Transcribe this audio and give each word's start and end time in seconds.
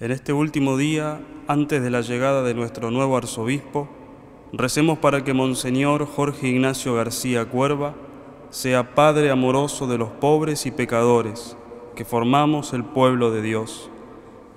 En 0.00 0.10
este 0.10 0.32
último 0.32 0.76
día, 0.76 1.20
antes 1.46 1.80
de 1.80 1.88
la 1.88 2.00
llegada 2.00 2.42
de 2.42 2.52
nuestro 2.52 2.90
nuevo 2.90 3.16
arzobispo, 3.16 3.88
recemos 4.52 4.98
para 4.98 5.22
que 5.22 5.34
Monseñor 5.34 6.04
Jorge 6.04 6.48
Ignacio 6.48 6.94
García 6.94 7.44
Cuerva 7.44 7.94
sea 8.50 8.96
Padre 8.96 9.30
amoroso 9.30 9.86
de 9.86 9.96
los 9.96 10.08
pobres 10.08 10.66
y 10.66 10.72
pecadores, 10.72 11.56
que 11.94 12.04
formamos 12.04 12.72
el 12.72 12.82
pueblo 12.82 13.30
de 13.30 13.40
Dios. 13.40 13.88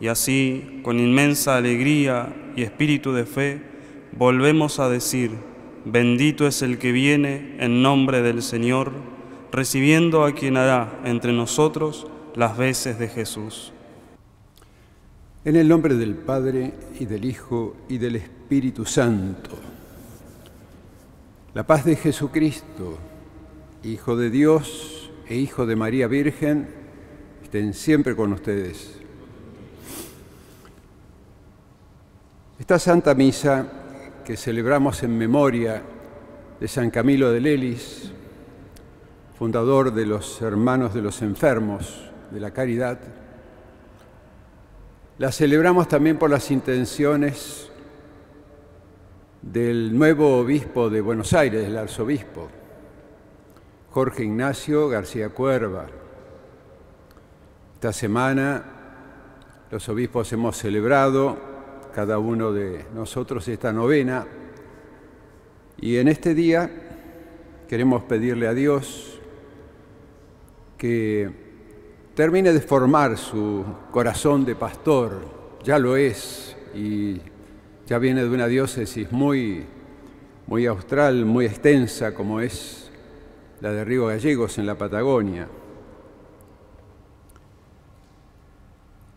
Y 0.01 0.07
así, 0.07 0.81
con 0.81 0.99
inmensa 0.99 1.55
alegría 1.55 2.35
y 2.55 2.63
espíritu 2.63 3.13
de 3.13 3.27
fe, 3.27 3.61
volvemos 4.13 4.79
a 4.79 4.89
decir, 4.89 5.29
bendito 5.85 6.47
es 6.47 6.63
el 6.63 6.79
que 6.79 6.91
viene 6.91 7.57
en 7.59 7.83
nombre 7.83 8.23
del 8.23 8.41
Señor, 8.41 8.91
recibiendo 9.51 10.25
a 10.25 10.31
quien 10.31 10.57
hará 10.57 10.99
entre 11.05 11.31
nosotros 11.31 12.07
las 12.33 12.57
veces 12.57 12.97
de 12.97 13.07
Jesús. 13.07 13.71
En 15.47 15.55
el 15.55 15.69
nombre 15.69 15.95
del 15.95 16.13
Padre 16.13 16.73
y 16.99 17.05
del 17.05 17.23
Hijo 17.23 17.77
y 17.87 17.99
del 17.99 18.17
Espíritu 18.17 18.83
Santo. 18.83 19.51
La 21.53 21.65
paz 21.65 21.85
de 21.85 21.95
Jesucristo, 21.95 22.97
Hijo 23.81 24.17
de 24.17 24.29
Dios 24.29 25.09
e 25.25 25.37
Hijo 25.37 25.65
de 25.65 25.77
María 25.77 26.07
Virgen, 26.07 26.67
estén 27.41 27.73
siempre 27.73 28.13
con 28.13 28.33
ustedes. 28.33 28.99
Esta 32.59 32.77
Santa 32.77 33.15
Misa 33.15 33.71
que 34.25 34.35
celebramos 34.35 35.01
en 35.03 35.17
memoria 35.17 35.81
de 36.59 36.67
San 36.67 36.91
Camilo 36.91 37.31
de 37.31 37.39
Lelis, 37.39 38.11
fundador 39.39 39.93
de 39.93 40.07
los 40.07 40.41
Hermanos 40.41 40.93
de 40.93 41.01
los 41.01 41.21
Enfermos 41.21 42.03
de 42.31 42.39
la 42.41 42.51
Caridad, 42.51 42.99
la 45.17 45.31
celebramos 45.31 45.87
también 45.87 46.17
por 46.17 46.29
las 46.29 46.51
intenciones 46.51 47.71
del 49.41 49.97
nuevo 49.97 50.37
obispo 50.37 50.89
de 50.89 51.01
Buenos 51.01 51.33
Aires, 51.33 51.65
el 51.65 51.77
arzobispo, 51.77 52.49
Jorge 53.89 54.23
Ignacio 54.23 54.87
García 54.89 55.29
Cuerva. 55.29 55.87
Esta 57.73 57.93
semana 57.93 58.63
los 59.71 59.89
obispos 59.89 60.31
hemos 60.33 60.55
celebrado, 60.55 61.37
cada 61.95 62.19
uno 62.19 62.51
de 62.51 62.85
nosotros, 62.93 63.47
esta 63.47 63.73
novena 63.73 64.27
y 65.79 65.97
en 65.97 66.09
este 66.09 66.35
día 66.35 66.69
queremos 67.67 68.03
pedirle 68.03 68.47
a 68.47 68.53
Dios 68.53 69.19
que 70.77 71.46
termine 72.17 72.51
de 72.51 72.61
formar 72.61 73.15
su 73.15 73.63
corazón 73.91 74.43
de 74.43 74.55
pastor, 74.55 75.19
ya 75.63 75.77
lo 75.77 75.95
es, 75.95 76.57
y 76.73 77.21
ya 77.85 77.99
viene 77.99 78.23
de 78.23 78.29
una 78.31 78.47
diócesis 78.47 79.11
muy, 79.11 79.67
muy 80.47 80.65
austral, 80.65 81.25
muy 81.25 81.45
extensa, 81.45 82.15
como 82.15 82.41
es 82.41 82.89
la 83.61 83.71
de 83.71 83.85
Río 83.85 84.07
Gallegos 84.07 84.57
en 84.57 84.65
la 84.65 84.73
Patagonia. 84.73 85.47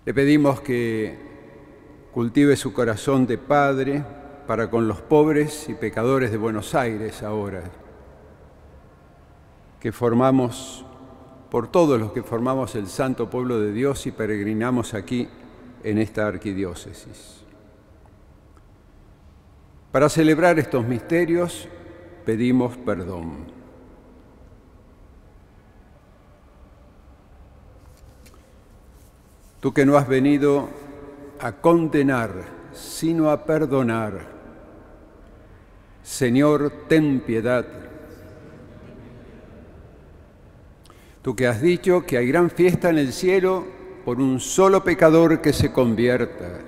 Le 0.04 0.12
pedimos 0.12 0.60
que 0.60 1.16
cultive 2.12 2.54
su 2.54 2.74
corazón 2.74 3.26
de 3.26 3.38
padre 3.38 4.04
para 4.46 4.68
con 4.68 4.86
los 4.86 5.00
pobres 5.00 5.70
y 5.70 5.74
pecadores 5.74 6.32
de 6.32 6.36
Buenos 6.36 6.74
Aires 6.74 7.22
ahora, 7.22 7.62
que 9.80 9.90
formamos 9.90 10.84
por 11.50 11.68
todos 11.68 11.98
los 12.00 12.12
que 12.12 12.22
formamos 12.22 12.74
el 12.76 12.86
santo 12.86 13.28
pueblo 13.28 13.58
de 13.58 13.72
Dios 13.72 14.06
y 14.06 14.12
peregrinamos 14.12 14.94
aquí 14.94 15.28
en 15.83 15.98
esta 15.98 16.27
arquidiócesis. 16.27 17.42
Para 19.90 20.08
celebrar 20.08 20.58
estos 20.58 20.86
misterios 20.86 21.68
pedimos 22.24 22.77
perdón. 22.77 23.58
Tú 29.58 29.74
que 29.74 29.84
no 29.84 29.96
has 29.96 30.08
venido 30.08 30.68
a 31.40 31.52
condenar, 31.52 32.30
sino 32.72 33.30
a 33.30 33.44
perdonar, 33.44 34.40
Señor, 36.02 36.72
ten 36.89 37.20
piedad 37.20 37.80
Tú 41.23 41.36
que 41.36 41.47
has 41.47 41.61
dicho 41.61 42.07
que 42.07 42.17
hay 42.17 42.29
gran 42.29 42.51
fiesta 42.51 42.89
en 42.89 42.98
el 42.98 43.13
cielo 43.13 43.64
por 44.05 44.20
un 44.20 44.41
solo 44.41 44.83
pecador 44.83 45.42
que 45.42 45.53
se 45.53 45.70
convierta. 45.70 46.61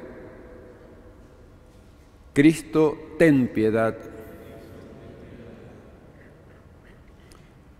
Cristo, 2.34 2.96
ten 3.18 3.48
piedad. 3.48 3.96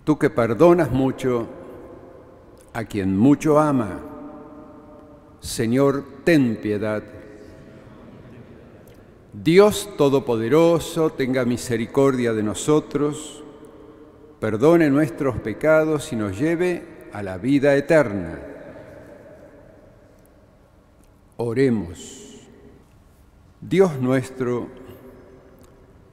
Tú 0.04 0.18
que 0.18 0.30
perdonas 0.30 0.90
mucho 0.90 1.46
a 2.72 2.84
quien 2.84 3.16
mucho 3.16 3.60
ama. 3.60 4.00
Señor, 5.40 6.04
ten 6.24 6.56
piedad. 6.56 7.02
Dios 9.34 9.90
Todopoderoso, 9.96 11.10
tenga 11.10 11.44
misericordia 11.44 12.32
de 12.32 12.42
nosotros 12.42 13.41
perdone 14.42 14.90
nuestros 14.90 15.38
pecados 15.38 16.12
y 16.12 16.16
nos 16.16 16.36
lleve 16.36 16.82
a 17.12 17.22
la 17.22 17.38
vida 17.38 17.76
eterna. 17.76 18.40
Oremos. 21.36 22.40
Dios 23.60 24.00
nuestro, 24.00 24.66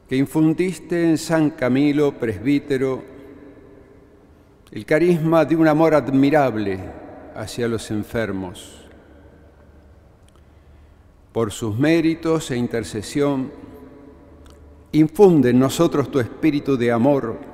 que 0.07 0.16
infundiste 0.16 1.09
en 1.09 1.17
San 1.17 1.50
Camilo, 1.50 2.19
presbítero, 2.19 3.03
el 4.73 4.85
carisma 4.85 5.44
de 5.44 5.56
un 5.56 5.67
amor 5.67 5.96
admirable 5.96 6.79
hacia 7.35 7.67
los 7.67 7.90
enfermos. 7.90 8.88
Por 11.31 11.51
sus 11.51 11.75
méritos 11.79 12.51
e 12.51 12.57
intercesión, 12.57 13.51
infunde 14.91 15.50
en 15.50 15.57
nosotros 15.57 16.11
tu 16.11 16.19
espíritu 16.19 16.78
de 16.78 16.91
amor 16.91 17.48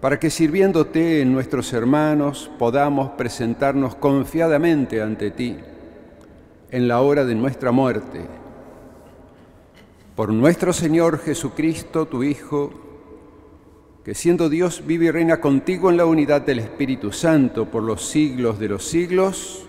para 0.00 0.20
que 0.20 0.30
sirviéndote 0.30 1.20
en 1.22 1.32
nuestros 1.32 1.72
hermanos 1.72 2.50
podamos 2.58 3.10
presentarnos 3.10 3.96
confiadamente 3.96 5.02
ante 5.02 5.30
ti 5.30 5.56
en 6.70 6.86
la 6.86 7.00
hora 7.00 7.24
de 7.24 7.34
nuestra 7.34 7.72
muerte. 7.72 8.20
Por 10.14 10.32
nuestro 10.32 10.72
Señor 10.72 11.18
Jesucristo, 11.18 12.06
tu 12.06 12.22
Hijo, 12.22 12.72
que 14.04 14.14
siendo 14.14 14.48
Dios 14.48 14.84
vive 14.86 15.06
y 15.06 15.10
reina 15.10 15.40
contigo 15.40 15.90
en 15.90 15.96
la 15.96 16.06
unidad 16.06 16.42
del 16.42 16.60
Espíritu 16.60 17.12
Santo 17.12 17.66
por 17.66 17.82
los 17.82 18.08
siglos 18.08 18.58
de 18.58 18.68
los 18.68 18.84
siglos. 18.84 19.66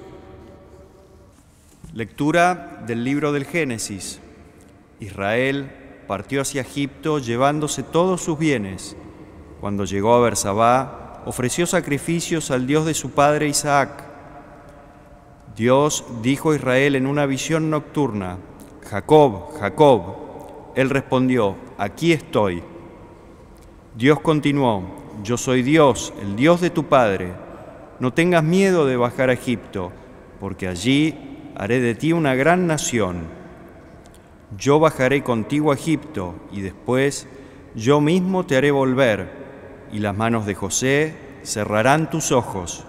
Lectura 1.93 2.83
del 2.85 3.03
libro 3.03 3.31
del 3.31 3.45
Génesis. 3.45 4.19
Israel 4.99 5.71
partió 6.07 6.41
hacia 6.41 6.61
Egipto 6.61 7.19
llevándose 7.19 7.83
todos 7.83 8.21
sus 8.21 8.37
bienes 8.37 8.95
cuando 9.59 9.83
llegó 9.83 10.13
a 10.13 10.21
Bersabá, 10.21 11.21
ofreció 11.25 11.65
sacrificios 11.65 12.49
al 12.51 12.65
Dios 12.65 12.85
de 12.85 12.93
su 12.93 13.11
padre 13.11 13.47
Isaac. 13.47 14.05
Dios 15.55 16.05
dijo 16.21 16.51
a 16.51 16.55
Israel 16.55 16.95
en 16.95 17.05
una 17.05 17.25
visión 17.25 17.69
nocturna, 17.69 18.37
Jacob, 18.89 19.59
Jacob. 19.59 20.01
Él 20.75 20.89
respondió, 20.89 21.57
aquí 21.77 22.13
estoy. 22.13 22.63
Dios 23.95 24.21
continuó, 24.21 24.83
yo 25.23 25.37
soy 25.37 25.61
Dios, 25.61 26.13
el 26.21 26.37
Dios 26.37 26.61
de 26.61 26.69
tu 26.69 26.85
padre. 26.85 27.33
No 27.99 28.13
tengas 28.13 28.43
miedo 28.43 28.85
de 28.85 28.95
bajar 28.95 29.29
a 29.29 29.33
Egipto, 29.33 29.91
porque 30.39 30.69
allí 30.69 31.51
haré 31.57 31.81
de 31.81 31.95
ti 31.95 32.13
una 32.13 32.33
gran 32.35 32.65
nación. 32.65 33.23
Yo 34.57 34.79
bajaré 34.79 35.21
contigo 35.21 35.71
a 35.71 35.75
Egipto 35.75 36.35
y 36.51 36.61
después 36.61 37.27
yo 37.75 37.99
mismo 37.99 38.45
te 38.45 38.55
haré 38.55 38.71
volver 38.71 39.38
y 39.91 39.99
las 39.99 40.15
manos 40.15 40.45
de 40.45 40.55
José 40.55 41.15
cerrarán 41.43 42.09
tus 42.09 42.31
ojos. 42.31 42.83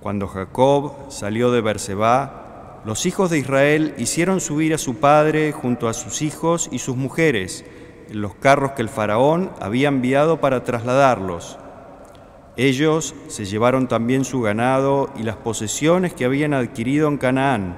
Cuando 0.00 0.28
Jacob 0.28 0.92
salió 1.08 1.50
de 1.50 1.60
Berseba, 1.60 2.82
los 2.84 3.06
hijos 3.06 3.30
de 3.30 3.38
Israel 3.38 3.94
hicieron 3.98 4.40
subir 4.40 4.72
a 4.72 4.78
su 4.78 4.96
padre 4.96 5.52
junto 5.52 5.88
a 5.88 5.94
sus 5.94 6.22
hijos 6.22 6.68
y 6.70 6.78
sus 6.78 6.96
mujeres 6.96 7.64
en 8.08 8.20
los 8.20 8.34
carros 8.34 8.72
que 8.72 8.82
el 8.82 8.88
faraón 8.88 9.50
había 9.60 9.88
enviado 9.88 10.40
para 10.40 10.62
trasladarlos. 10.62 11.58
Ellos 12.56 13.14
se 13.28 13.44
llevaron 13.44 13.88
también 13.88 14.24
su 14.24 14.40
ganado 14.40 15.10
y 15.16 15.24
las 15.24 15.36
posesiones 15.36 16.14
que 16.14 16.24
habían 16.24 16.54
adquirido 16.54 17.08
en 17.08 17.18
Canaán. 17.18 17.76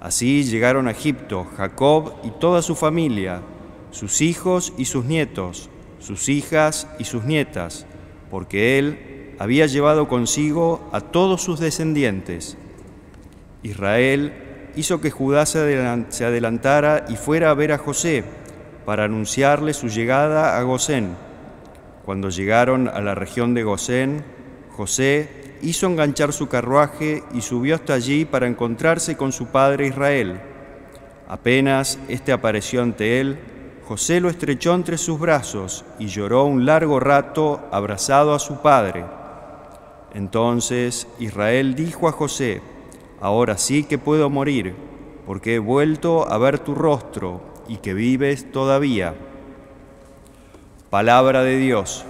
Así 0.00 0.44
llegaron 0.44 0.88
a 0.88 0.90
Egipto 0.90 1.46
Jacob 1.56 2.14
y 2.24 2.30
toda 2.30 2.62
su 2.62 2.74
familia, 2.74 3.42
sus 3.90 4.20
hijos 4.20 4.72
y 4.76 4.86
sus 4.86 5.04
nietos, 5.04 5.70
sus 6.00 6.28
hijas 6.28 6.88
y 6.98 7.04
sus 7.04 7.24
nietas, 7.24 7.86
porque 8.30 8.78
él 8.78 9.34
había 9.38 9.66
llevado 9.66 10.08
consigo 10.08 10.88
a 10.92 11.00
todos 11.00 11.42
sus 11.42 11.60
descendientes. 11.60 12.56
Israel 13.62 14.32
hizo 14.76 15.00
que 15.00 15.10
Judá 15.10 15.46
se 15.46 16.24
adelantara 16.24 17.06
y 17.08 17.16
fuera 17.16 17.50
a 17.50 17.54
ver 17.54 17.72
a 17.72 17.78
José 17.78 18.24
para 18.84 19.04
anunciarle 19.04 19.72
su 19.72 19.88
llegada 19.88 20.58
a 20.58 20.62
Gosén. 20.62 21.16
Cuando 22.04 22.30
llegaron 22.30 22.88
a 22.88 23.00
la 23.00 23.14
región 23.14 23.54
de 23.54 23.62
Gosén, 23.62 24.24
José 24.76 25.56
hizo 25.62 25.86
enganchar 25.86 26.32
su 26.32 26.48
carruaje 26.48 27.22
y 27.34 27.42
subió 27.42 27.74
hasta 27.74 27.94
allí 27.94 28.24
para 28.24 28.46
encontrarse 28.46 29.16
con 29.16 29.32
su 29.32 29.46
padre 29.46 29.86
Israel. 29.86 30.40
Apenas 31.28 31.98
éste 32.08 32.32
apareció 32.32 32.82
ante 32.82 33.20
él, 33.20 33.38
José 33.90 34.20
lo 34.20 34.30
estrechó 34.30 34.72
entre 34.74 34.96
sus 34.96 35.18
brazos 35.18 35.84
y 35.98 36.06
lloró 36.06 36.44
un 36.44 36.64
largo 36.64 37.00
rato 37.00 37.58
abrazado 37.72 38.34
a 38.34 38.38
su 38.38 38.58
padre. 38.58 39.04
Entonces 40.14 41.08
Israel 41.18 41.74
dijo 41.74 42.06
a 42.06 42.12
José, 42.12 42.62
Ahora 43.20 43.58
sí 43.58 43.82
que 43.82 43.98
puedo 43.98 44.30
morir, 44.30 44.76
porque 45.26 45.56
he 45.56 45.58
vuelto 45.58 46.30
a 46.30 46.38
ver 46.38 46.60
tu 46.60 46.76
rostro 46.76 47.40
y 47.66 47.78
que 47.78 47.92
vives 47.92 48.52
todavía. 48.52 49.16
Palabra 50.88 51.42
de 51.42 51.56
Dios. 51.56 52.04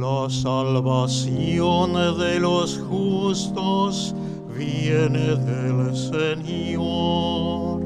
La 0.00 0.30
salvación 0.30 2.18
de 2.18 2.40
los 2.40 2.78
justos 2.78 4.14
viene 4.56 5.36
del 5.36 5.96
Señor. 5.96 7.82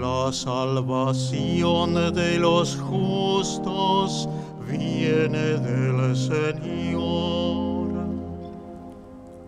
La 0.00 0.32
salvación 0.32 2.14
de 2.14 2.38
los 2.38 2.76
justos 2.76 4.28
viene 4.70 5.58
del 5.58 6.16
Señor. 6.16 7.88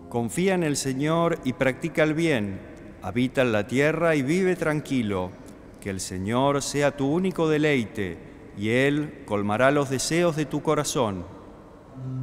Confía 0.09 0.55
en 0.55 0.63
el 0.63 0.75
Señor 0.75 1.39
y 1.45 1.53
practica 1.53 2.03
el 2.03 2.13
bien. 2.13 2.59
Habita 3.01 3.41
en 3.41 3.51
la 3.53 3.65
tierra 3.65 4.15
y 4.15 4.21
vive 4.21 4.55
tranquilo. 4.55 5.31
Que 5.79 5.89
el 5.89 5.99
Señor 5.99 6.61
sea 6.61 6.95
tu 6.95 7.07
único 7.07 7.49
deleite 7.49 8.17
y 8.57 8.69
Él 8.69 9.23
colmará 9.25 9.71
los 9.71 9.89
deseos 9.89 10.35
de 10.35 10.45
tu 10.45 10.61
corazón. 10.61 11.25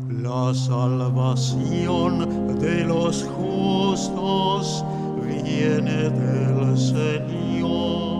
La 0.08 0.54
salvación 0.54 2.58
de 2.58 2.84
los 2.84 3.24
justos 3.24 4.84
viene 5.22 6.10
del 6.10 6.78
Señor. 6.78 8.18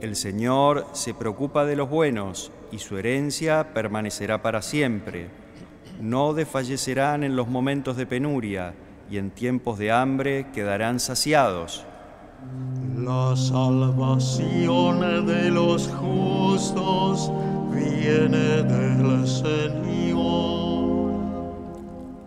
El 0.00 0.16
Señor 0.16 0.86
se 0.92 1.14
preocupa 1.14 1.64
de 1.64 1.76
los 1.76 1.88
buenos 1.90 2.50
y 2.72 2.78
su 2.78 2.98
herencia 2.98 3.72
permanecerá 3.74 4.42
para 4.42 4.62
siempre. 4.62 5.30
No 6.00 6.34
desfallecerán 6.34 7.24
en 7.24 7.36
los 7.36 7.48
momentos 7.48 7.96
de 7.96 8.06
penuria 8.06 8.74
y 9.10 9.18
en 9.18 9.30
tiempos 9.30 9.78
de 9.78 9.92
hambre 9.92 10.46
quedarán 10.52 11.00
saciados. 11.00 11.84
La 12.96 13.34
salvación 13.36 15.26
de 15.26 15.50
los 15.50 15.88
justos 15.88 17.32
viene 17.78 18.62
del 18.62 19.26
Señor. 19.26 19.78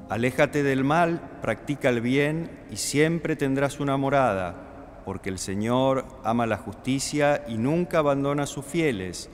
Aléjate 0.09 0.63
del 0.63 0.83
mal, 0.83 1.21
practica 1.41 1.89
el 1.89 2.01
bien 2.01 2.49
y 2.69 2.77
siempre 2.77 3.35
tendrás 3.35 3.79
una 3.79 3.97
morada 3.97 4.71
porque 5.05 5.29
el 5.29 5.39
Señor 5.39 6.05
ama 6.23 6.45
la 6.45 6.57
justicia 6.57 7.43
y 7.47 7.57
nunca 7.57 7.99
abandona 7.99 8.43
a 8.43 8.47
sus 8.47 8.65
fieles. 8.65 9.29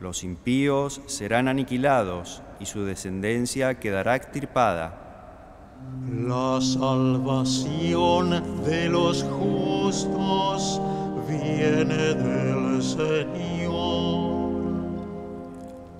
Los 0.00 0.24
impíos 0.24 1.00
serán 1.06 1.48
aniquilados 1.48 2.42
y 2.60 2.66
su 2.66 2.84
descendencia 2.84 3.78
quedará 3.78 4.16
extirpada. 4.16 4.98
La 6.26 6.60
salvación 6.60 8.30
de 8.64 8.88
los 8.88 9.22
justos 9.24 10.80
viene 11.28 12.14
del 12.14 12.82
Señor. 12.82 13.61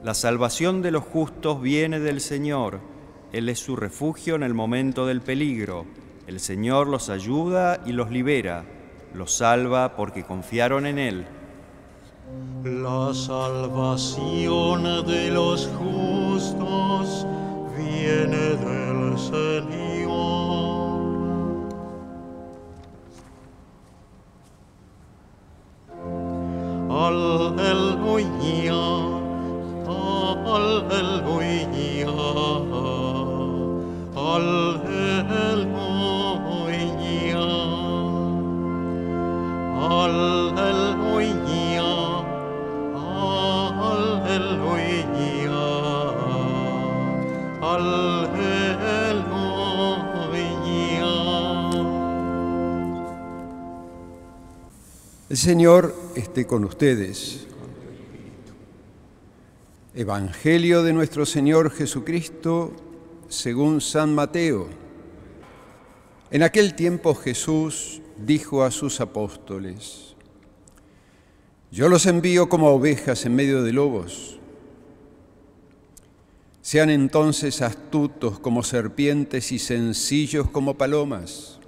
La 0.02 0.14
salvación 0.14 0.82
de 0.82 0.90
los 0.90 1.04
justos 1.04 1.62
viene 1.62 2.00
del 2.00 2.20
Señor. 2.20 2.80
Él 3.32 3.48
es 3.48 3.58
su 3.58 3.76
refugio 3.76 4.34
en 4.34 4.42
el 4.42 4.54
momento 4.54 5.06
del 5.06 5.20
peligro. 5.20 5.86
El 6.26 6.40
Señor 6.40 6.88
los 6.88 7.08
ayuda 7.08 7.80
y 7.86 7.92
los 7.92 8.10
libera 8.10 8.64
los 9.14 9.32
salva 9.32 9.94
porque 9.96 10.24
confiaron 10.24 10.86
en 10.86 10.98
Él. 10.98 11.26
La 12.64 13.12
salvación 13.12 15.06
de 15.06 15.30
los 15.30 15.68
justos 15.78 17.26
viene 17.76 18.56
del 18.56 19.18
Señor. 19.18 19.91
El 55.32 55.38
Señor 55.38 55.96
esté 56.14 56.46
con 56.46 56.62
ustedes. 56.62 57.46
Evangelio 59.94 60.82
de 60.82 60.92
nuestro 60.92 61.24
Señor 61.24 61.70
Jesucristo 61.70 62.76
según 63.28 63.80
San 63.80 64.14
Mateo. 64.14 64.68
En 66.30 66.42
aquel 66.42 66.74
tiempo 66.74 67.14
Jesús 67.14 68.02
dijo 68.18 68.62
a 68.62 68.70
sus 68.70 69.00
apóstoles, 69.00 70.16
Yo 71.70 71.88
los 71.88 72.04
envío 72.04 72.50
como 72.50 72.68
ovejas 72.68 73.24
en 73.24 73.34
medio 73.34 73.62
de 73.62 73.72
lobos. 73.72 74.38
Sean 76.60 76.90
entonces 76.90 77.62
astutos 77.62 78.38
como 78.38 78.62
serpientes 78.62 79.50
y 79.50 79.58
sencillos 79.58 80.50
como 80.50 80.76
palomas. 80.76 81.58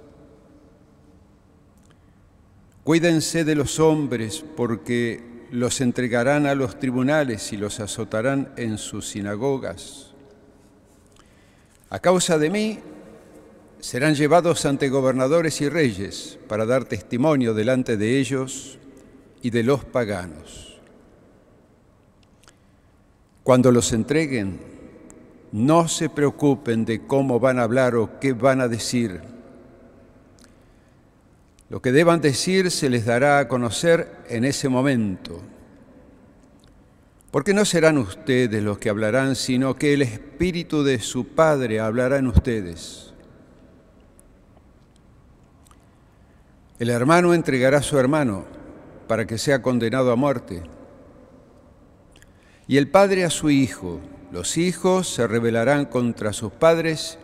Cuídense 2.85 3.43
de 3.43 3.55
los 3.55 3.79
hombres 3.79 4.45
porque 4.55 5.19
los 5.49 5.81
entregarán 5.81 6.45
a 6.45 6.53
los 6.53 6.77
tribunales 6.79 7.51
y 7.51 7.57
los 7.57 7.79
azotarán 7.79 8.53
en 8.57 8.77
sus 8.77 9.09
sinagogas. 9.09 10.13
A 11.89 11.97
causa 11.97 12.37
de 12.37 12.51
mí 12.51 12.77
serán 13.79 14.13
llevados 14.13 14.67
ante 14.67 14.89
gobernadores 14.89 15.61
y 15.61 15.69
reyes 15.69 16.37
para 16.47 16.67
dar 16.67 16.85
testimonio 16.85 17.55
delante 17.55 17.97
de 17.97 18.19
ellos 18.19 18.77
y 19.41 19.49
de 19.49 19.63
los 19.63 19.83
paganos. 19.83 20.79
Cuando 23.41 23.71
los 23.71 23.93
entreguen, 23.93 24.59
no 25.51 25.87
se 25.87 26.07
preocupen 26.07 26.85
de 26.85 27.07
cómo 27.07 27.39
van 27.39 27.57
a 27.57 27.63
hablar 27.63 27.95
o 27.95 28.19
qué 28.19 28.33
van 28.33 28.61
a 28.61 28.67
decir 28.67 29.33
lo 31.69 31.81
que 31.81 31.91
deban 31.91 32.21
decir 32.21 32.71
se 32.71 32.89
les 32.89 33.05
dará 33.05 33.39
a 33.39 33.47
conocer 33.47 34.17
en 34.29 34.45
ese 34.45 34.69
momento. 34.69 35.41
Porque 37.31 37.53
no 37.53 37.65
serán 37.65 37.97
ustedes 37.97 38.63
los 38.63 38.77
que 38.77 38.89
hablarán, 38.89 39.35
sino 39.35 39.75
que 39.75 39.93
el 39.93 40.01
Espíritu 40.01 40.83
de 40.83 40.99
su 40.99 41.27
Padre 41.27 41.79
hablará 41.79 42.17
en 42.17 42.27
ustedes. 42.27 43.13
El 46.77 46.89
hermano 46.89 47.33
entregará 47.33 47.77
a 47.77 47.83
su 47.83 47.97
hermano 47.97 48.45
para 49.07 49.25
que 49.25 49.37
sea 49.37 49.61
condenado 49.61 50.11
a 50.11 50.15
muerte. 50.15 50.63
Y 52.67 52.77
el 52.77 52.89
padre 52.89 53.23
a 53.23 53.29
su 53.29 53.49
hijo. 53.49 54.01
Los 54.31 54.57
hijos 54.57 55.07
se 55.07 55.27
rebelarán 55.27 55.85
contra 55.85 56.33
sus 56.33 56.51
padres 56.51 57.17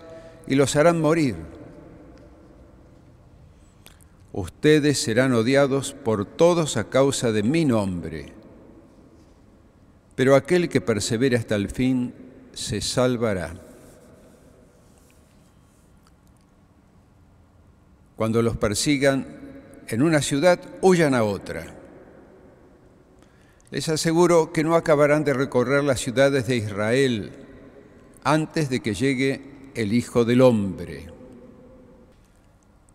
y 0.48 0.56
los 0.56 0.76
harán 0.76 1.02
morir. 1.02 1.36
Ustedes 4.34 5.02
serán 5.02 5.34
odiados 5.34 5.94
por 5.94 6.26
todos 6.26 6.78
a 6.78 6.90
causa 6.90 7.32
de 7.32 7.44
mi 7.44 7.66
nombre, 7.66 8.34
pero 10.16 10.36
aquel 10.36 10.70
que 10.70 10.80
persevera 10.80 11.38
hasta 11.38 11.56
el 11.56 11.70
fin 11.70 12.14
se 12.54 12.80
salvará. 12.80 13.54
Cuando 18.16 18.42
los 18.42 18.56
persigan 18.56 19.26
en 19.88 20.02
una 20.02 20.22
ciudad, 20.22 20.60
huyan 20.82 21.14
a 21.14 21.24
otra. 21.24 21.76
Les 23.72 23.90
aseguro 23.90 24.54
que 24.54 24.64
no 24.64 24.76
acabarán 24.76 25.24
de 25.24 25.34
recorrer 25.34 25.84
las 25.84 26.00
ciudades 26.00 26.48
de 26.48 26.58
Israel 26.58 27.32
antes 28.24 28.70
de 28.70 28.82
que 28.82 28.94
llegue 28.94 29.72
el 29.76 29.94
Hijo 29.94 30.24
del 30.24 30.42
Hombre. 30.42 31.21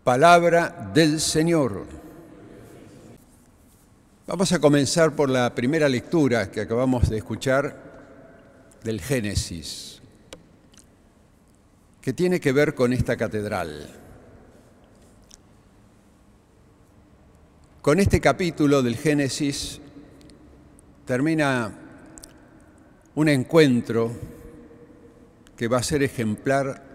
Palabra 0.06 0.92
del 0.94 1.18
Señor. 1.18 1.84
Vamos 4.28 4.52
a 4.52 4.60
comenzar 4.60 5.16
por 5.16 5.28
la 5.28 5.52
primera 5.52 5.88
lectura 5.88 6.48
que 6.48 6.60
acabamos 6.60 7.10
de 7.10 7.16
escuchar 7.16 7.76
del 8.84 9.00
Génesis, 9.00 10.00
que 12.00 12.12
tiene 12.12 12.38
que 12.38 12.52
ver 12.52 12.76
con 12.76 12.92
esta 12.92 13.16
catedral. 13.16 13.90
Con 17.82 17.98
este 17.98 18.20
capítulo 18.20 18.82
del 18.82 18.96
Génesis 18.96 19.80
termina 21.04 21.72
un 23.16 23.28
encuentro 23.28 24.12
que 25.56 25.66
va 25.66 25.78
a 25.78 25.82
ser 25.82 26.04
ejemplar 26.04 26.85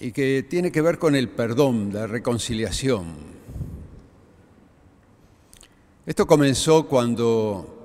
y 0.00 0.12
que 0.12 0.46
tiene 0.48 0.72
que 0.72 0.80
ver 0.80 0.98
con 0.98 1.14
el 1.14 1.28
perdón, 1.28 1.90
la 1.92 2.06
reconciliación. 2.06 3.30
Esto 6.06 6.26
comenzó 6.26 6.88
cuando 6.88 7.84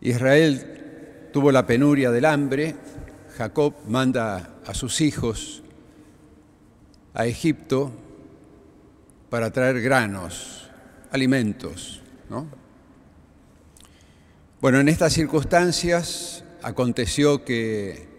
Israel 0.00 1.28
tuvo 1.32 1.52
la 1.52 1.66
penuria 1.66 2.10
del 2.10 2.24
hambre, 2.24 2.74
Jacob 3.36 3.74
manda 3.86 4.60
a 4.66 4.74
sus 4.74 5.02
hijos 5.02 5.62
a 7.12 7.26
Egipto 7.26 7.92
para 9.28 9.50
traer 9.50 9.82
granos, 9.82 10.70
alimentos. 11.10 12.02
¿no? 12.30 12.46
Bueno, 14.62 14.80
en 14.80 14.88
estas 14.88 15.12
circunstancias 15.12 16.42
aconteció 16.62 17.44
que 17.44 18.11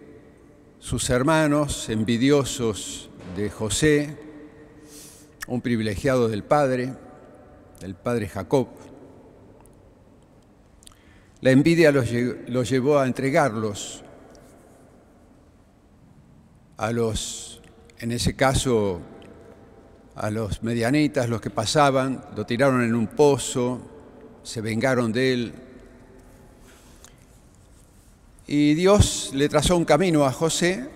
sus 0.83 1.09
hermanos, 1.09 1.87
envidiosos 1.87 3.09
de 3.37 3.49
José, 3.49 4.17
un 5.47 5.61
privilegiado 5.61 6.27
del 6.27 6.43
padre, 6.43 6.93
del 7.79 7.95
padre 7.95 8.27
Jacob, 8.27 8.67
la 11.39 11.51
envidia 11.51 11.93
los, 11.93 12.11
llevó 12.69 12.99
a 12.99 13.07
entregarlos 13.07 14.03
a 16.75 16.91
los, 16.91 17.61
en 17.99 18.11
ese 18.11 18.35
caso, 18.35 18.99
a 20.15 20.29
los 20.31 20.63
medianitas, 20.63 21.29
los 21.29 21.39
que 21.39 21.49
pasaban, 21.49 22.25
lo 22.35 22.45
tiraron 22.45 22.83
en 22.83 22.93
un 22.93 23.07
pozo, 23.07 23.79
se 24.43 24.59
vengaron 24.59 25.13
de 25.13 25.33
él. 25.33 25.53
Y 28.47 28.73
Dios 28.73 29.31
le 29.33 29.47
trazó 29.47 29.77
un 29.77 29.85
camino 29.85 30.25
a 30.25 30.31
José 30.31 30.89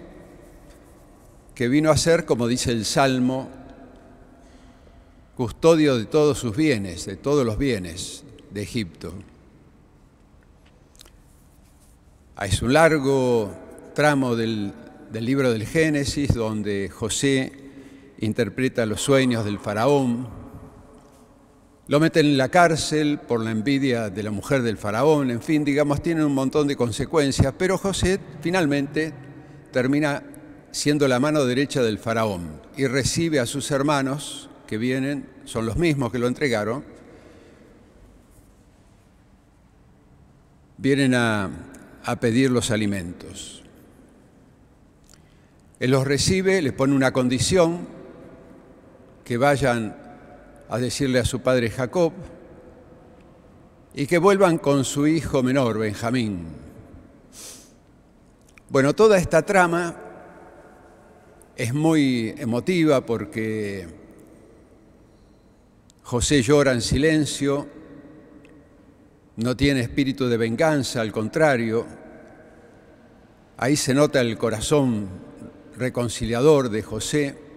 que 1.55 1.67
vino 1.67 1.89
a 1.89 1.97
ser, 1.97 2.25
como 2.25 2.47
dice 2.47 2.71
el 2.71 2.85
Salmo, 2.85 3.49
custodio 5.35 5.97
de 5.97 6.05
todos 6.05 6.37
sus 6.37 6.55
bienes, 6.55 7.05
de 7.05 7.15
todos 7.15 7.45
los 7.45 7.57
bienes 7.57 8.23
de 8.51 8.61
Egipto. 8.61 9.13
Es 12.41 12.61
un 12.61 12.73
largo 12.73 13.51
tramo 13.95 14.35
del, 14.35 14.73
del 15.11 15.25
libro 15.25 15.51
del 15.51 15.65
Génesis 15.65 16.33
donde 16.33 16.89
José 16.89 17.51
interpreta 18.19 18.85
los 18.85 19.01
sueños 19.01 19.45
del 19.45 19.57
faraón, 19.57 20.27
lo 21.87 21.99
meten 21.99 22.25
en 22.25 22.37
la 22.37 22.49
cárcel 22.49 23.19
por 23.19 23.41
la 23.41 23.51
envidia 23.51 24.09
de 24.09 24.23
la 24.23 24.31
mujer 24.31 24.61
del 24.61 24.77
faraón, 24.77 25.31
en 25.31 25.41
fin, 25.41 25.63
digamos, 25.63 26.03
tienen 26.03 26.25
un 26.25 26.33
montón 26.33 26.67
de 26.67 26.75
consecuencias, 26.75 27.53
pero 27.57 27.77
José 27.77 28.19
finalmente 28.41 29.13
termina 29.71 30.23
siendo 30.71 31.07
la 31.07 31.19
mano 31.19 31.45
derecha 31.45 31.81
del 31.81 31.97
faraón 31.97 32.61
y 32.75 32.87
recibe 32.87 33.39
a 33.39 33.45
sus 33.45 33.71
hermanos 33.71 34.49
que 34.67 34.77
vienen, 34.77 35.29
son 35.45 35.65
los 35.65 35.77
mismos 35.77 36.11
que 36.11 36.19
lo 36.19 36.27
entregaron, 36.27 36.83
vienen 40.77 41.15
a, 41.15 41.49
a 42.03 42.19
pedir 42.19 42.51
los 42.51 42.69
alimentos. 42.69 43.63
Él 45.79 45.91
los 45.91 46.05
recibe, 46.05 46.61
les 46.61 46.73
pone 46.73 46.93
una 46.93 47.13
condición, 47.13 47.87
que 49.23 49.37
vayan 49.37 50.06
a 50.69 50.77
decirle 50.77 51.19
a 51.19 51.25
su 51.25 51.41
padre 51.41 51.69
Jacob 51.69 52.13
y 53.93 54.05
que 54.05 54.17
vuelvan 54.17 54.57
con 54.57 54.83
su 54.83 55.07
hijo 55.07 55.41
menor, 55.41 55.79
Benjamín. 55.79 56.45
Bueno, 58.69 58.93
toda 58.93 59.17
esta 59.17 59.43
trama 59.43 59.95
es 61.55 61.73
muy 61.73 62.35
emotiva 62.37 63.05
porque 63.05 63.87
José 66.03 66.41
llora 66.41 66.73
en 66.73 66.81
silencio, 66.81 67.67
no 69.37 69.55
tiene 69.55 69.81
espíritu 69.81 70.27
de 70.27 70.37
venganza, 70.37 71.01
al 71.01 71.11
contrario, 71.11 71.85
ahí 73.57 73.75
se 73.75 73.93
nota 73.93 74.21
el 74.21 74.37
corazón 74.37 75.07
reconciliador 75.75 76.69
de 76.69 76.81
José 76.81 77.47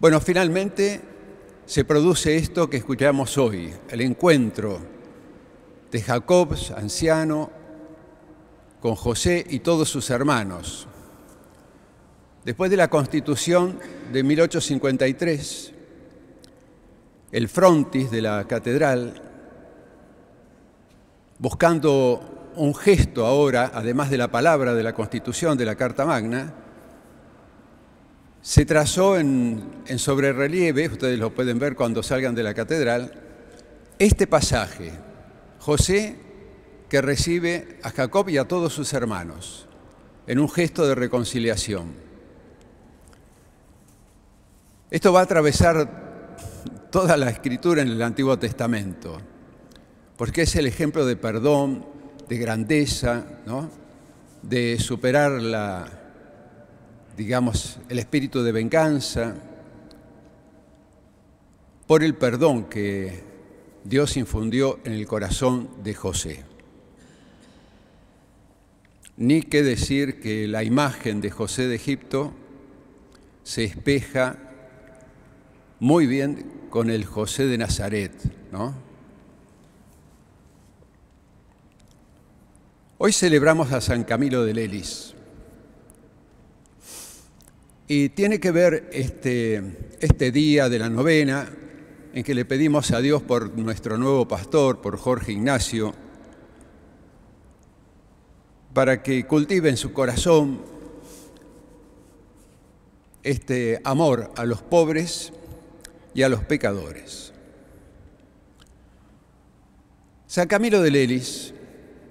bueno, 0.00 0.18
finalmente 0.18 1.02
se 1.70 1.84
produce 1.84 2.36
esto 2.36 2.68
que 2.68 2.78
escuchamos 2.78 3.38
hoy, 3.38 3.72
el 3.90 4.00
encuentro 4.00 4.80
de 5.92 6.02
Jacob, 6.02 6.56
anciano, 6.76 7.48
con 8.80 8.96
José 8.96 9.46
y 9.48 9.60
todos 9.60 9.88
sus 9.88 10.10
hermanos. 10.10 10.88
Después 12.44 12.72
de 12.72 12.76
la 12.76 12.90
constitución 12.90 13.78
de 14.12 14.20
1853, 14.24 15.72
el 17.30 17.48
frontis 17.48 18.10
de 18.10 18.22
la 18.22 18.48
catedral, 18.48 19.22
buscando 21.38 22.50
un 22.56 22.74
gesto 22.74 23.24
ahora, 23.24 23.70
además 23.72 24.10
de 24.10 24.18
la 24.18 24.28
palabra 24.28 24.74
de 24.74 24.82
la 24.82 24.92
constitución 24.92 25.56
de 25.56 25.66
la 25.66 25.76
Carta 25.76 26.04
Magna, 26.04 26.52
se 28.42 28.64
trazó 28.64 29.18
en, 29.18 29.82
en 29.86 29.98
sobrerelieve, 29.98 30.88
ustedes 30.88 31.18
lo 31.18 31.34
pueden 31.34 31.58
ver 31.58 31.76
cuando 31.76 32.02
salgan 32.02 32.34
de 32.34 32.42
la 32.42 32.54
catedral, 32.54 33.12
este 33.98 34.26
pasaje, 34.26 34.92
José 35.58 36.16
que 36.88 37.00
recibe 37.00 37.78
a 37.82 37.90
Jacob 37.90 38.28
y 38.28 38.36
a 38.36 38.48
todos 38.48 38.72
sus 38.72 38.92
hermanos 38.92 39.66
en 40.26 40.38
un 40.38 40.50
gesto 40.50 40.86
de 40.86 40.94
reconciliación. 40.94 41.94
Esto 44.90 45.12
va 45.12 45.20
a 45.20 45.22
atravesar 45.22 46.48
toda 46.90 47.16
la 47.16 47.30
escritura 47.30 47.82
en 47.82 47.88
el 47.88 48.02
Antiguo 48.02 48.36
Testamento, 48.38 49.20
porque 50.16 50.42
es 50.42 50.56
el 50.56 50.66
ejemplo 50.66 51.06
de 51.06 51.14
perdón, 51.14 51.86
de 52.28 52.38
grandeza, 52.38 53.24
¿no? 53.46 53.70
de 54.42 54.78
superar 54.80 55.30
la, 55.32 55.99
digamos, 57.20 57.78
el 57.90 57.98
espíritu 57.98 58.42
de 58.42 58.50
venganza, 58.50 59.34
por 61.86 62.02
el 62.02 62.14
perdón 62.14 62.64
que 62.64 63.22
Dios 63.84 64.16
infundió 64.16 64.80
en 64.84 64.94
el 64.94 65.06
corazón 65.06 65.68
de 65.84 65.92
José. 65.92 66.44
Ni 69.18 69.42
que 69.42 69.62
decir 69.62 70.18
que 70.18 70.48
la 70.48 70.64
imagen 70.64 71.20
de 71.20 71.30
José 71.30 71.68
de 71.68 71.74
Egipto 71.74 72.32
se 73.42 73.64
espeja 73.64 74.38
muy 75.78 76.06
bien 76.06 76.50
con 76.70 76.88
el 76.88 77.04
José 77.04 77.44
de 77.44 77.58
Nazaret, 77.58 78.14
¿no? 78.50 78.74
Hoy 82.96 83.12
celebramos 83.12 83.72
a 83.72 83.82
San 83.82 84.04
Camilo 84.04 84.42
de 84.42 84.54
Lelis. 84.54 85.14
Y 87.92 88.10
tiene 88.10 88.38
que 88.38 88.52
ver 88.52 88.88
este, 88.92 89.96
este 89.98 90.30
día 90.30 90.68
de 90.68 90.78
la 90.78 90.88
novena 90.88 91.50
en 92.14 92.22
que 92.22 92.36
le 92.36 92.44
pedimos 92.44 92.92
a 92.92 93.00
Dios 93.00 93.20
por 93.20 93.58
nuestro 93.58 93.98
nuevo 93.98 94.28
pastor, 94.28 94.80
por 94.80 94.96
Jorge 94.96 95.32
Ignacio, 95.32 95.92
para 98.72 99.02
que 99.02 99.26
cultive 99.26 99.70
en 99.70 99.76
su 99.76 99.92
corazón 99.92 100.62
este 103.24 103.80
amor 103.82 104.30
a 104.36 104.44
los 104.44 104.62
pobres 104.62 105.32
y 106.14 106.22
a 106.22 106.28
los 106.28 106.44
pecadores. 106.44 107.32
San 110.28 110.46
Camilo 110.46 110.80
de 110.80 110.92
Lelis 110.92 111.54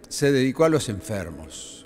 se 0.09 0.33
dedicó 0.33 0.65
a 0.65 0.69
los 0.69 0.89
enfermos. 0.89 1.78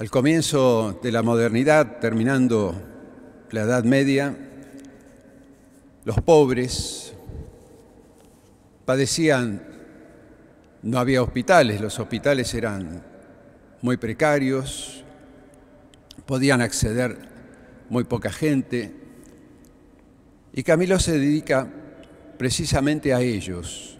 Al 0.00 0.12
comienzo 0.12 1.00
de 1.02 1.10
la 1.10 1.24
modernidad, 1.24 1.98
terminando 1.98 2.72
la 3.50 3.62
Edad 3.62 3.82
Media, 3.82 4.32
los 6.04 6.20
pobres 6.20 7.14
padecían, 8.84 9.60
no 10.84 11.00
había 11.00 11.20
hospitales, 11.20 11.80
los 11.80 11.98
hospitales 11.98 12.54
eran 12.54 13.02
muy 13.82 13.96
precarios, 13.96 15.02
podían 16.26 16.60
acceder 16.60 17.18
muy 17.88 18.04
poca 18.04 18.30
gente, 18.30 18.94
y 20.52 20.62
Camilo 20.62 21.00
se 21.00 21.18
dedica 21.18 21.68
precisamente 22.38 23.12
a 23.12 23.20
ellos. 23.20 23.97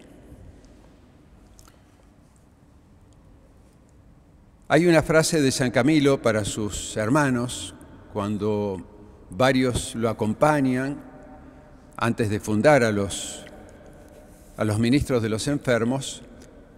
Hay 4.71 4.85
una 4.85 5.01
frase 5.01 5.41
de 5.41 5.51
San 5.51 5.71
Camilo 5.71 6.21
para 6.21 6.45
sus 6.45 6.95
hermanos 6.95 7.73
cuando 8.13 9.25
varios 9.31 9.95
lo 9.95 10.09
acompañan 10.09 11.01
antes 11.97 12.29
de 12.29 12.39
fundar 12.39 12.83
a 12.83 12.91
los, 12.91 13.47
a 14.57 14.63
los 14.65 14.77
ministros 14.77 15.23
de 15.23 15.29
los 15.29 15.47
enfermos, 15.47 16.21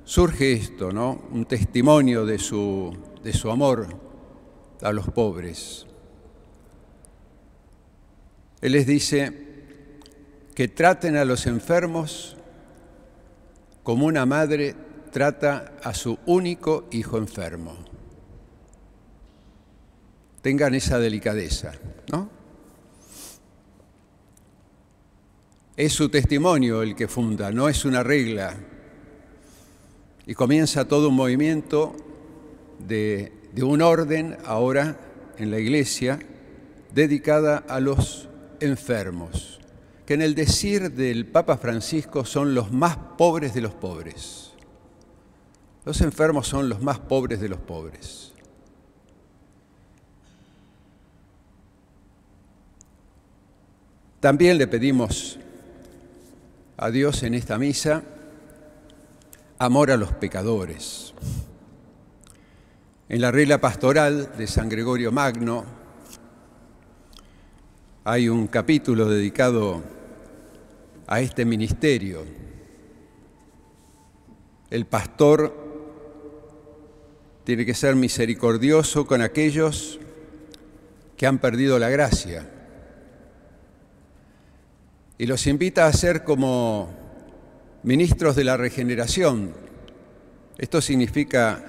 surge 0.06 0.54
esto, 0.54 0.94
¿no? 0.94 1.22
Un 1.32 1.44
testimonio 1.44 2.26
de 2.26 2.40
su, 2.40 2.98
de 3.26 3.34
su 3.34 3.52
amor 3.52 3.88
a 4.82 4.94
los 4.94 5.10
pobres. 5.10 5.86
Él 8.62 8.72
les 8.72 8.88
dice 8.88 10.00
que 10.56 10.70
traten 10.70 11.18
a 11.18 11.26
los 11.26 11.46
enfermos 11.46 12.38
como 13.84 14.06
una 14.06 14.26
madre 14.26 14.76
trata 15.12 15.74
a 15.84 15.94
su 15.94 16.18
único 16.26 16.88
hijo 16.92 17.18
enfermo. 17.18 17.76
Tengan 20.42 20.74
esa 20.74 20.98
delicadeza, 20.98 21.74
¿no? 22.12 22.30
Es 25.78 25.94
su 25.94 26.10
testimonio 26.10 26.82
el 26.82 26.96
que 26.96 27.08
funda, 27.08 27.52
no 27.52 27.70
es 27.70 27.86
una 27.86 28.04
regla. 28.04 28.56
Y 30.26 30.34
comienza 30.34 30.88
todo 30.88 31.10
un 31.10 31.16
movimiento 31.16 31.96
de, 32.80 33.32
de 33.54 33.64
un 33.64 33.82
orden 33.82 34.38
ahora 34.46 34.98
en 35.38 35.52
la 35.52 35.60
iglesia 35.60 36.20
dedicada 36.94 37.58
a 37.58 37.80
los 37.80 38.30
enfermos, 38.60 39.60
que 40.06 40.14
en 40.14 40.22
el 40.22 40.36
decir 40.36 40.92
del 40.92 41.26
Papa 41.26 41.58
Francisco 41.58 42.26
son 42.26 42.54
los 42.54 42.72
más 42.72 42.98
pobres 43.18 43.54
de 43.54 43.62
los 43.62 43.74
pobres. 43.74 44.51
Los 45.84 46.00
enfermos 46.02 46.48
son 46.48 46.70
los 46.70 46.82
más 46.82 47.00
pobres 47.00 47.42
de 47.42 47.50
los 47.50 47.60
pobres. 47.60 48.32
También 54.20 54.60
le 54.60 54.68
pedimos 54.68 55.40
a 56.78 56.92
Dios 56.92 57.24
en 57.24 57.34
esta 57.34 57.58
misa 57.58 58.04
amor 59.58 59.90
a 59.90 59.98
los 59.98 60.12
pecadores. 60.12 61.16
En 63.10 63.20
la 63.20 63.32
regla 63.32 63.60
pastoral 63.60 64.38
de 64.38 64.46
San 64.46 64.70
Gregorio 64.70 65.12
Magno 65.12 65.66
hay 68.04 68.30
un 68.30 68.46
capítulo 68.46 69.10
dedicado 69.10 69.82
a 71.08 71.20
este 71.20 71.44
ministerio. 71.44 72.24
El 74.70 74.86
pastor 74.86 75.71
tiene 77.52 77.66
que 77.66 77.74
ser 77.74 77.98
misericordioso 77.98 79.06
con 79.06 79.22
aquellos 79.22 80.00
que 81.18 81.28
han 81.28 81.38
perdido 81.38 81.80
la 81.80 81.90
gracia 81.90 82.50
y 85.18 85.26
los 85.26 85.46
invita 85.48 85.86
a 85.86 85.92
ser 85.92 86.24
como 86.24 86.90
ministros 87.84 88.38
de 88.38 88.46
la 88.46 88.56
regeneración. 88.56 89.52
Esto 90.58 90.80
significa 90.80 91.62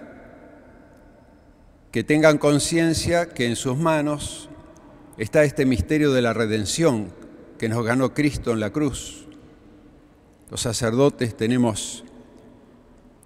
que 1.90 2.05
tengan 2.05 2.38
conciencia 2.38 3.31
que 3.31 3.47
en 3.47 3.57
sus 3.57 3.77
manos 3.77 4.51
está 5.18 5.42
este 5.42 5.66
misterio 5.66 6.12
de 6.12 6.23
la 6.23 6.33
redención 6.33 7.12
que 7.59 7.68
nos 7.68 7.85
ganó 7.85 8.14
Cristo 8.14 8.53
en 8.53 8.61
la 8.61 8.71
cruz. 8.71 9.27
Los 10.49 10.61
sacerdotes 10.61 11.37
tenemos 11.37 12.05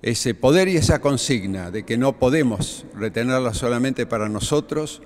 ese 0.03 0.35
poder 0.35 0.69
y 0.69 0.77
esa 0.77 1.01
consigna 1.01 1.71
de 1.71 1.85
que 1.85 1.97
no 1.97 2.19
podemos 2.19 2.85
retenerla 2.95 3.55
solamente 3.55 4.07
para 4.07 4.29
nosotros, 4.29 5.03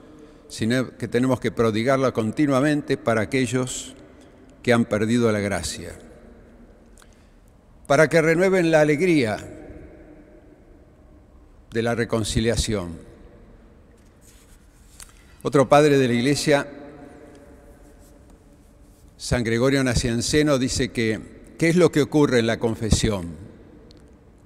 sino 0.48 0.96
que 0.96 1.08
tenemos 1.08 1.40
que 1.40 1.52
prodigarla 1.52 2.12
continuamente 2.12 2.96
para 2.96 3.22
aquellos 3.22 3.94
que 4.62 4.72
han 4.72 4.84
perdido 4.84 5.30
la 5.32 5.38
gracia, 5.38 5.98
para 7.86 8.08
que 8.08 8.20
renueven 8.20 8.70
la 8.70 8.80
alegría 8.80 9.38
de 11.72 11.82
la 11.82 11.94
reconciliación. 11.94 12.98
Otro 15.42 15.68
padre 15.68 15.96
de 15.96 16.08
la 16.08 16.14
Iglesia, 16.14 16.66
San 19.16 19.44
Gregorio 19.44 19.82
Nacianceno, 19.84 20.58
dice 20.58 20.90
que 20.90 21.54
¿qué 21.56 21.68
es 21.68 21.76
lo 21.76 21.90
que 21.92 22.02
ocurre 22.02 22.40
en 22.40 22.46
la 22.46 22.58
confesión? 22.58 23.49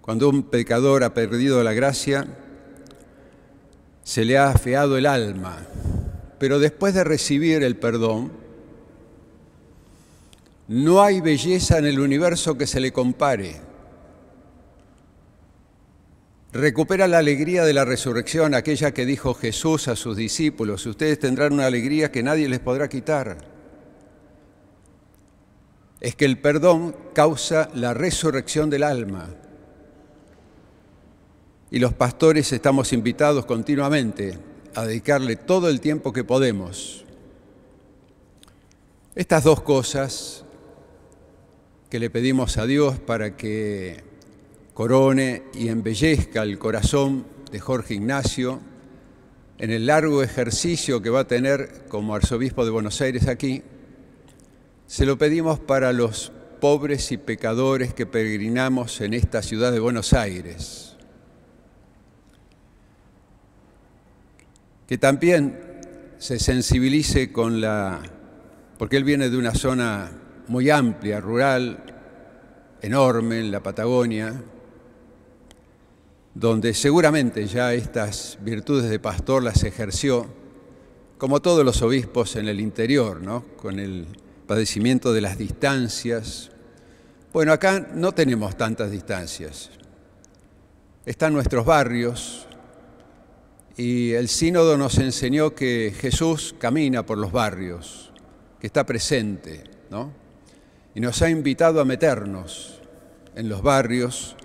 Cuando 0.04 0.28
un 0.28 0.42
pecador 0.42 1.02
ha 1.02 1.14
perdido 1.14 1.64
la 1.64 1.72
gracia, 1.72 2.26
se 4.02 4.26
le 4.26 4.36
ha 4.36 4.50
afeado 4.50 4.98
el 4.98 5.06
alma, 5.06 5.56
pero 6.38 6.58
después 6.58 6.92
de 6.92 7.04
recibir 7.04 7.62
el 7.62 7.78
perdón, 7.78 8.30
no 10.68 11.02
hay 11.02 11.22
belleza 11.22 11.78
en 11.78 11.86
el 11.86 12.00
universo 12.00 12.58
que 12.58 12.66
se 12.66 12.80
le 12.80 12.92
compare. 12.92 13.62
Recupera 16.52 17.08
la 17.08 17.16
alegría 17.16 17.64
de 17.64 17.72
la 17.72 17.86
resurrección, 17.86 18.52
aquella 18.52 18.92
que 18.92 19.06
dijo 19.06 19.32
Jesús 19.32 19.88
a 19.88 19.96
sus 19.96 20.18
discípulos, 20.18 20.84
ustedes 20.84 21.18
tendrán 21.18 21.54
una 21.54 21.64
alegría 21.64 22.12
que 22.12 22.22
nadie 22.22 22.46
les 22.46 22.60
podrá 22.60 22.90
quitar. 22.90 23.38
Es 25.98 26.14
que 26.14 26.26
el 26.26 26.36
perdón 26.36 26.94
causa 27.14 27.70
la 27.72 27.94
resurrección 27.94 28.68
del 28.68 28.82
alma. 28.82 29.30
Y 31.74 31.80
los 31.80 31.92
pastores 31.92 32.52
estamos 32.52 32.92
invitados 32.92 33.46
continuamente 33.46 34.38
a 34.76 34.86
dedicarle 34.86 35.34
todo 35.34 35.68
el 35.68 35.80
tiempo 35.80 36.12
que 36.12 36.22
podemos. 36.22 37.04
Estas 39.16 39.42
dos 39.42 39.60
cosas 39.60 40.44
que 41.90 41.98
le 41.98 42.10
pedimos 42.10 42.58
a 42.58 42.66
Dios 42.66 43.00
para 43.00 43.36
que 43.36 44.04
corone 44.72 45.42
y 45.52 45.66
embellezca 45.66 46.44
el 46.44 46.60
corazón 46.60 47.26
de 47.50 47.58
Jorge 47.58 47.94
Ignacio 47.94 48.60
en 49.58 49.72
el 49.72 49.86
largo 49.86 50.22
ejercicio 50.22 51.02
que 51.02 51.10
va 51.10 51.22
a 51.22 51.26
tener 51.26 51.86
como 51.88 52.14
arzobispo 52.14 52.64
de 52.64 52.70
Buenos 52.70 53.00
Aires 53.00 53.26
aquí, 53.26 53.64
se 54.86 55.06
lo 55.06 55.18
pedimos 55.18 55.58
para 55.58 55.92
los 55.92 56.30
pobres 56.60 57.10
y 57.10 57.16
pecadores 57.16 57.94
que 57.94 58.06
peregrinamos 58.06 59.00
en 59.00 59.12
esta 59.12 59.42
ciudad 59.42 59.72
de 59.72 59.80
Buenos 59.80 60.12
Aires. 60.12 60.93
Que 64.86 64.98
también 64.98 65.58
se 66.18 66.38
sensibilice 66.38 67.32
con 67.32 67.60
la, 67.60 68.00
porque 68.78 68.96
él 68.96 69.04
viene 69.04 69.30
de 69.30 69.36
una 69.36 69.54
zona 69.54 70.10
muy 70.48 70.70
amplia, 70.70 71.20
rural, 71.20 71.82
enorme 72.82 73.40
en 73.40 73.50
la 73.50 73.62
Patagonia, 73.62 74.42
donde 76.34 76.74
seguramente 76.74 77.46
ya 77.46 77.72
estas 77.72 78.38
virtudes 78.42 78.90
de 78.90 78.98
pastor 78.98 79.42
las 79.42 79.64
ejerció, 79.64 80.26
como 81.16 81.40
todos 81.40 81.64
los 81.64 81.80
obispos 81.82 82.36
en 82.36 82.48
el 82.48 82.60
interior, 82.60 83.22
¿no? 83.22 83.44
con 83.56 83.78
el 83.78 84.06
padecimiento 84.46 85.12
de 85.12 85.20
las 85.20 85.38
distancias. 85.38 86.50
Bueno, 87.32 87.52
acá 87.52 87.88
no 87.94 88.12
tenemos 88.12 88.56
tantas 88.56 88.90
distancias. 88.90 89.70
Están 91.06 91.32
nuestros 91.32 91.64
barrios 91.64 92.46
y 93.76 94.12
el 94.12 94.28
sínodo 94.28 94.78
nos 94.78 94.98
enseñó 94.98 95.54
que 95.54 95.92
Jesús 95.98 96.54
camina 96.58 97.04
por 97.04 97.18
los 97.18 97.32
barrios, 97.32 98.12
que 98.60 98.66
está 98.66 98.86
presente, 98.86 99.64
¿no? 99.90 100.12
y 100.94 101.00
nos 101.00 101.20
ha 101.22 101.30
invitado 101.30 101.80
a 101.80 101.84
meternos 101.84 102.80
en 103.34 103.48
los 103.48 103.62
barrios, 103.62 104.36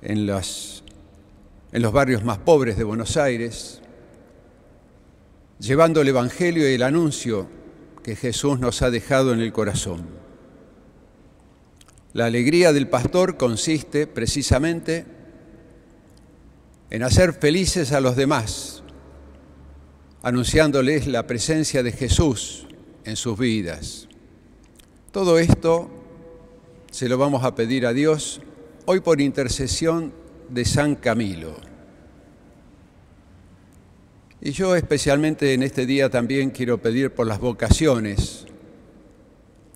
en, 0.00 0.28
en 0.28 1.82
los 1.82 1.92
barrios 1.92 2.24
más 2.24 2.38
pobres 2.38 2.78
de 2.78 2.84
Buenos 2.84 3.18
Aires, 3.18 3.82
llevando 5.58 6.00
el 6.00 6.08
Evangelio 6.08 6.68
y 6.70 6.74
el 6.74 6.82
anuncio 6.82 7.46
que 8.02 8.16
Jesús 8.16 8.58
nos 8.58 8.80
ha 8.80 8.90
dejado 8.90 9.34
en 9.34 9.40
el 9.40 9.52
corazón. 9.52 10.06
La 12.14 12.24
alegría 12.24 12.72
del 12.72 12.88
pastor 12.88 13.36
consiste 13.36 14.06
precisamente 14.06 15.17
en 16.90 17.02
hacer 17.02 17.32
felices 17.32 17.92
a 17.92 18.00
los 18.00 18.16
demás, 18.16 18.82
anunciándoles 20.22 21.06
la 21.06 21.26
presencia 21.26 21.82
de 21.82 21.92
Jesús 21.92 22.66
en 23.04 23.16
sus 23.16 23.38
vidas. 23.38 24.08
Todo 25.12 25.38
esto 25.38 25.90
se 26.90 27.08
lo 27.08 27.18
vamos 27.18 27.44
a 27.44 27.54
pedir 27.54 27.86
a 27.86 27.92
Dios 27.92 28.40
hoy 28.86 29.00
por 29.00 29.20
intercesión 29.20 30.12
de 30.48 30.64
San 30.64 30.94
Camilo. 30.96 31.56
Y 34.40 34.52
yo 34.52 34.76
especialmente 34.76 35.52
en 35.52 35.62
este 35.62 35.84
día 35.84 36.10
también 36.10 36.50
quiero 36.50 36.80
pedir 36.80 37.12
por 37.12 37.26
las 37.26 37.40
vocaciones 37.40 38.46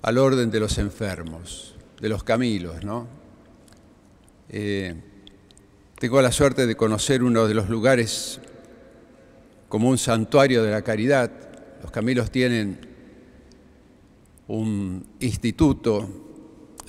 al 0.01 0.17
orden 0.17 0.49
de 0.49 0.59
los 0.59 0.77
enfermos, 0.77 1.75
de 1.99 2.09
los 2.09 2.23
Camilos, 2.23 2.83
¿no? 2.83 3.07
Eh, 4.49 4.95
tengo 6.03 6.21
la 6.21 6.33
suerte 6.33 6.67
de 6.67 6.75
conocer 6.75 7.23
uno 7.23 7.47
de 7.47 7.53
los 7.53 7.69
lugares 7.69 8.41
como 9.69 9.87
un 9.87 9.97
santuario 9.97 10.61
de 10.61 10.69
la 10.69 10.81
caridad. 10.81 11.31
Los 11.81 11.91
Camilos 11.91 12.29
tienen 12.29 12.77
un 14.49 15.05
instituto 15.21 16.09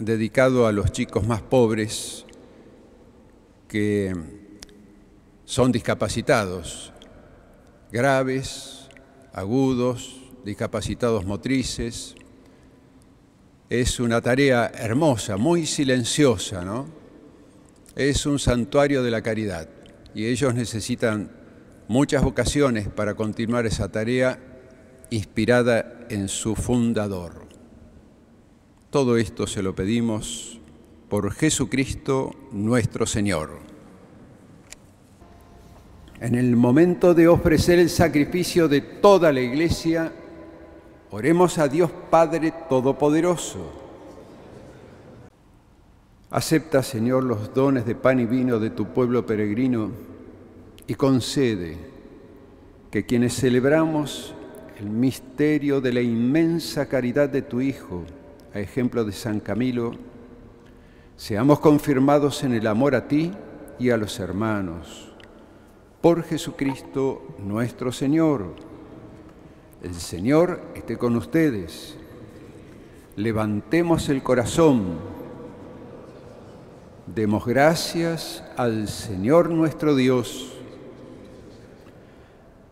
dedicado 0.00 0.66
a 0.66 0.72
los 0.72 0.90
chicos 0.90 1.24
más 1.29 1.42
pobres 1.42 2.27
que 3.68 4.12
son 5.44 5.70
discapacitados, 5.70 6.92
graves, 7.92 8.88
agudos, 9.33 10.22
discapacitados 10.44 11.24
motrices. 11.24 12.16
Es 13.70 14.00
una 14.00 14.20
tarea 14.20 14.72
hermosa, 14.74 15.37
muy 15.37 15.66
silenciosa, 15.66 16.64
¿no? 16.64 17.03
Es 17.96 18.26
un 18.26 18.38
santuario 18.38 19.02
de 19.02 19.11
la 19.11 19.22
caridad 19.22 19.68
y 20.14 20.26
ellos 20.26 20.54
necesitan 20.54 21.30
muchas 21.87 22.22
vocaciones 22.22 22.88
para 22.88 23.14
continuar 23.14 23.66
esa 23.66 23.90
tarea 23.90 24.38
inspirada 25.11 26.07
en 26.09 26.28
su 26.28 26.54
fundador. 26.54 27.46
Todo 28.90 29.16
esto 29.16 29.46
se 29.46 29.62
lo 29.62 29.74
pedimos 29.74 30.61
por 31.09 31.33
Jesucristo 31.33 32.35
nuestro 32.52 33.07
Señor. 33.07 33.59
En 36.20 36.35
el 36.35 36.57
momento 36.57 37.12
de 37.12 37.28
ofrecer 37.28 37.78
el 37.78 37.90
sacrificio 37.90 38.66
de 38.66 38.80
toda 38.80 39.33
la 39.33 39.40
iglesia, 39.40 40.12
oremos 41.11 41.59
a 41.59 41.68
Dios 41.68 41.90
Padre 42.11 42.52
Todopoderoso 42.68 43.83
Acepta, 46.30 46.82
Señor, 46.82 47.24
los 47.24 47.54
dones 47.54 47.87
de 47.87 47.94
pan 47.94 48.18
y 48.18 48.26
vino 48.26 48.58
de 48.58 48.70
tu 48.70 48.87
pueblo 48.87 49.24
peregrino 49.24 49.90
y 50.87 50.94
concede 50.94 51.76
que 52.90 53.06
quienes 53.06 53.34
celebramos 53.34 54.34
el 54.78 54.90
misterio 54.90 55.80
de 55.80 55.92
la 55.92 56.00
inmensa 56.00 56.87
caridad 56.87 57.28
de 57.28 57.42
tu 57.42 57.60
Hijo, 57.60 58.02
a 58.52 58.60
ejemplo 58.60 59.04
de 59.04 59.12
San 59.12 59.40
Camilo, 59.40 59.92
seamos 61.16 61.60
confirmados 61.60 62.42
en 62.42 62.54
el 62.54 62.66
amor 62.66 62.94
a 62.94 63.06
ti 63.06 63.32
y 63.78 63.90
a 63.90 63.96
los 63.96 64.18
hermanos. 64.18 65.12
Por 66.00 66.22
Jesucristo 66.22 67.37
nuestro 67.38 67.92
Señor. 67.92 68.54
El 69.82 69.94
Señor 69.94 70.60
esté 70.74 70.98
con 70.98 71.16
ustedes. 71.16 71.96
Levantemos 73.16 74.08
el 74.08 74.22
corazón 74.22 75.13
Demos 77.06 77.44
gracias 77.44 78.42
al 78.56 78.88
Señor 78.88 79.50
nuestro 79.50 79.94
Dios. 79.94 80.54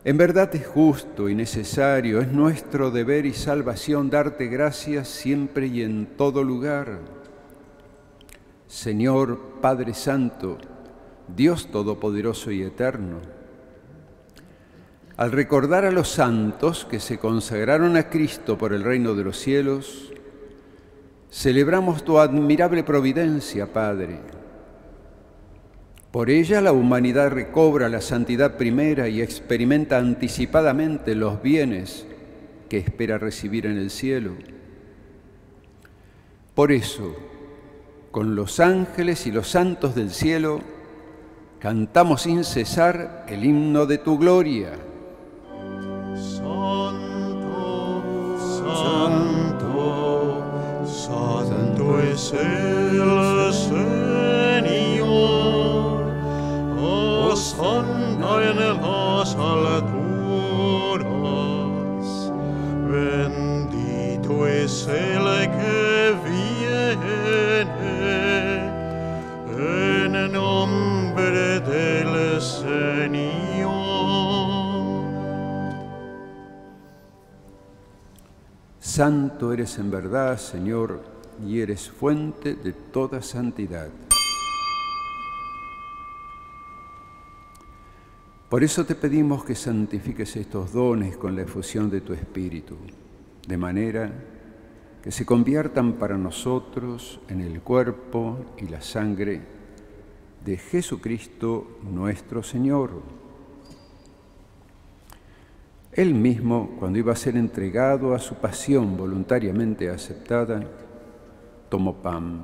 En 0.05 0.17
verdad 0.17 0.55
es 0.55 0.67
justo 0.67 1.29
y 1.29 1.35
necesario, 1.35 2.23
es 2.23 2.29
nuestro 2.29 2.91
deber 2.91 3.27
y 3.27 3.35
salvación 3.35 4.09
darte 4.09 4.47
gracias 4.47 5.09
siempre 5.09 5.67
y 5.67 5.83
en 5.83 6.07
todo 6.17 6.43
lugar. 6.43 7.01
Señor 8.67 9.39
Padre 9.61 9.93
Santo, 9.93 10.57
Dios 11.29 11.71
Todopoderoso 11.71 12.51
y 12.51 12.63
Eterno, 12.63 13.19
al 15.19 15.31
recordar 15.31 15.85
a 15.85 15.91
los 15.91 16.09
santos 16.09 16.87
que 16.87 17.01
se 17.01 17.19
consagraron 17.19 17.99
a 17.99 18.09
Cristo 18.09 18.57
por 18.57 18.73
el 18.73 18.83
reino 18.83 19.15
de 19.15 19.25
los 19.25 19.37
cielos, 19.37 20.12
Celebramos 21.33 22.05
tu 22.05 22.19
admirable 22.19 22.85
providencia, 22.85 23.73
Padre. 23.73 24.19
Por 26.11 26.29
ella 26.29 26.61
la 26.61 26.73
humanidad 26.73 27.31
recobra 27.31 27.89
la 27.89 28.03
santidad 28.03 28.59
primera 28.59 29.09
y 29.09 29.23
experimenta 29.23 29.97
anticipadamente 29.97 31.15
los 31.15 31.41
bienes 31.41 32.07
que 32.69 32.77
espera 32.77 33.17
recibir 33.17 33.65
en 33.65 33.79
el 33.79 33.91
cielo. 33.91 34.33
Por 36.55 36.71
eso, 36.71 37.17
con 38.11 38.37
los 38.37 38.61
ángeles 38.61 39.27
y 39.27 39.33
los 39.33 39.49
santos 39.49 39.95
del 39.95 40.11
cielo, 40.11 40.61
cantamos 41.61 42.23
sin 42.23 42.45
cesar 42.45 43.25
el 43.27 43.43
himno 43.43 43.87
de 43.87 43.97
tu 43.97 44.19
gloria. 44.19 44.73
Es 52.13 52.33
el 52.33 53.53
Señor, 54.63 55.13
Osana 56.79 58.33
en 58.51 58.59
las 58.59 59.35
alturas, 59.35 59.93
bendito 62.87 64.47
es 64.47 64.87
el 64.89 65.27
que 65.57 66.15
viene 66.29 67.07
en 69.57 70.13
nombre 70.33 71.61
del 71.61 72.41
Señor. 72.43 73.73
Santo 78.81 79.53
eres 79.55 79.79
en 79.79 79.91
verdad, 79.91 80.37
Señor, 80.37 81.12
y 81.47 81.61
eres 81.61 81.91
fuente 81.91 82.55
de 82.55 82.73
toda 82.73 83.23
santidad. 83.23 83.91
Por 88.49 88.63
eso 88.63 88.85
te 88.85 88.95
pedimos 88.95 89.45
que 89.45 89.55
santifiques 89.55 90.37
estos 90.37 90.73
dones 90.73 91.17
con 91.17 91.35
la 91.35 91.43
efusión 91.43 91.89
de 91.89 92.03
tu 92.03 92.13
Espíritu, 92.13 92.77
de 93.49 93.57
manera 93.57 94.13
que 95.03 95.11
se 95.11 95.25
conviertan 95.25 95.95
para 95.95 96.19
nosotros 96.19 97.19
en 97.29 97.41
el 97.41 97.63
cuerpo 97.63 98.39
y 98.59 98.69
la 98.69 98.83
sangre 98.83 99.41
de 100.45 100.57
Jesucristo 100.59 101.79
nuestro 101.83 102.43
Señor. 102.43 103.03
Él 105.93 106.15
mismo, 106.15 106.77
cuando 106.79 106.99
iba 106.99 107.13
a 107.13 107.17
ser 107.17 107.37
entregado 107.37 108.15
a 108.15 108.19
su 108.19 108.35
pasión 108.37 108.97
voluntariamente 108.97 109.91
aceptada, 109.91 110.63
tomó 111.73 111.95
pan. 111.95 112.43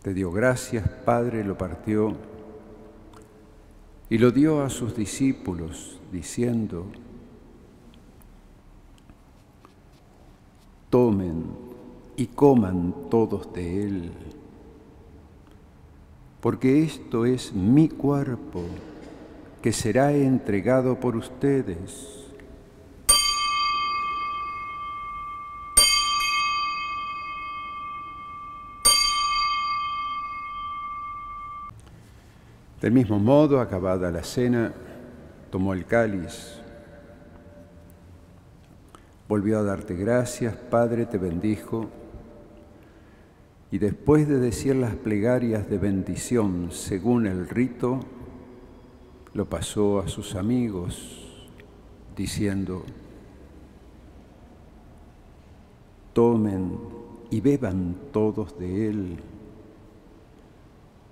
Te 0.00 0.14
dio 0.14 0.32
gracias, 0.32 0.88
Padre, 0.88 1.44
lo 1.44 1.58
partió 1.58 2.16
y 4.08 4.16
lo 4.16 4.30
dio 4.30 4.62
a 4.62 4.70
sus 4.70 4.96
discípulos, 4.96 6.00
diciendo, 6.10 6.86
tomen 10.88 11.44
y 12.16 12.28
coman 12.28 13.10
todos 13.10 13.52
de 13.52 13.82
él, 13.82 14.12
porque 16.40 16.84
esto 16.84 17.26
es 17.26 17.52
mi 17.52 17.90
cuerpo 17.90 18.62
que 19.60 19.74
será 19.74 20.10
entregado 20.14 20.98
por 20.98 21.16
ustedes. 21.16 22.25
Del 32.80 32.92
mismo 32.92 33.18
modo, 33.18 33.60
acabada 33.60 34.10
la 34.10 34.22
cena, 34.22 34.72
tomó 35.50 35.72
el 35.72 35.86
cáliz, 35.86 36.60
volvió 39.28 39.58
a 39.58 39.62
darte 39.62 39.94
gracias, 39.94 40.54
Padre, 40.54 41.06
te 41.06 41.16
bendijo, 41.16 41.88
y 43.70 43.78
después 43.78 44.28
de 44.28 44.38
decir 44.38 44.76
las 44.76 44.94
plegarias 44.94 45.70
de 45.70 45.78
bendición 45.78 46.68
según 46.70 47.26
el 47.26 47.48
rito, 47.48 48.00
lo 49.32 49.46
pasó 49.46 50.00
a 50.00 50.08
sus 50.08 50.34
amigos, 50.34 51.48
diciendo, 52.14 52.84
tomen 56.12 56.78
y 57.30 57.40
beban 57.40 57.96
todos 58.12 58.58
de 58.58 58.88
él 58.88 59.18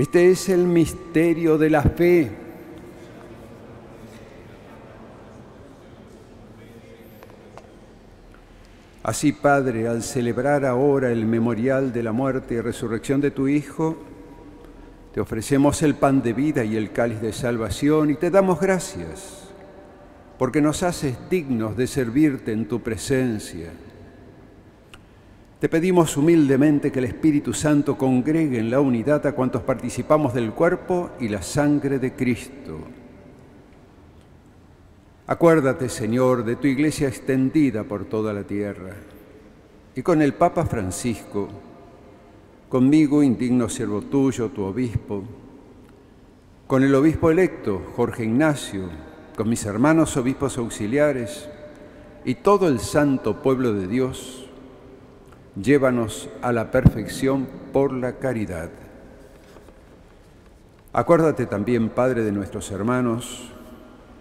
Este 0.00 0.30
es 0.30 0.48
el 0.48 0.66
misterio 0.66 1.58
de 1.58 1.68
la 1.68 1.82
fe. 1.82 2.30
Así, 9.02 9.32
Padre, 9.32 9.88
al 9.88 10.02
celebrar 10.02 10.64
ahora 10.64 11.12
el 11.12 11.26
memorial 11.26 11.92
de 11.92 12.02
la 12.02 12.12
muerte 12.12 12.54
y 12.54 12.60
resurrección 12.62 13.20
de 13.20 13.30
tu 13.30 13.46
Hijo, 13.46 13.98
te 15.12 15.20
ofrecemos 15.20 15.82
el 15.82 15.94
pan 15.94 16.22
de 16.22 16.32
vida 16.32 16.64
y 16.64 16.76
el 16.78 16.92
cáliz 16.92 17.20
de 17.20 17.34
salvación 17.34 18.08
y 18.08 18.14
te 18.14 18.30
damos 18.30 18.58
gracias 18.58 19.50
porque 20.38 20.62
nos 20.62 20.82
haces 20.82 21.18
dignos 21.28 21.76
de 21.76 21.86
servirte 21.86 22.52
en 22.52 22.66
tu 22.66 22.80
presencia. 22.80 23.70
Te 25.60 25.68
pedimos 25.68 26.16
humildemente 26.16 26.90
que 26.90 27.00
el 27.00 27.04
Espíritu 27.04 27.52
Santo 27.52 27.98
congregue 27.98 28.58
en 28.58 28.70
la 28.70 28.80
unidad 28.80 29.26
a 29.26 29.32
cuantos 29.32 29.60
participamos 29.62 30.32
del 30.32 30.52
cuerpo 30.52 31.10
y 31.20 31.28
la 31.28 31.42
sangre 31.42 31.98
de 31.98 32.14
Cristo. 32.14 32.78
Acuérdate, 35.26 35.90
Señor, 35.90 36.44
de 36.44 36.56
tu 36.56 36.66
iglesia 36.66 37.08
extendida 37.08 37.84
por 37.84 38.06
toda 38.06 38.32
la 38.32 38.44
tierra 38.44 38.96
y 39.94 40.00
con 40.00 40.22
el 40.22 40.32
Papa 40.32 40.64
Francisco, 40.64 41.46
conmigo, 42.70 43.22
indigno 43.22 43.68
siervo 43.68 44.00
tuyo, 44.00 44.48
tu 44.48 44.62
obispo, 44.62 45.24
con 46.66 46.82
el 46.82 46.94
obispo 46.94 47.30
electo, 47.30 47.82
Jorge 47.96 48.24
Ignacio, 48.24 48.88
con 49.36 49.50
mis 49.50 49.66
hermanos 49.66 50.16
obispos 50.16 50.56
auxiliares 50.56 51.50
y 52.24 52.36
todo 52.36 52.66
el 52.66 52.80
santo 52.80 53.42
pueblo 53.42 53.74
de 53.74 53.86
Dios, 53.86 54.49
llévanos 55.62 56.28
a 56.42 56.52
la 56.52 56.70
perfección 56.70 57.48
por 57.72 57.92
la 57.92 58.18
caridad. 58.18 58.70
Acuérdate 60.92 61.46
también, 61.46 61.90
Padre, 61.90 62.24
de 62.24 62.32
nuestros 62.32 62.70
hermanos 62.70 63.50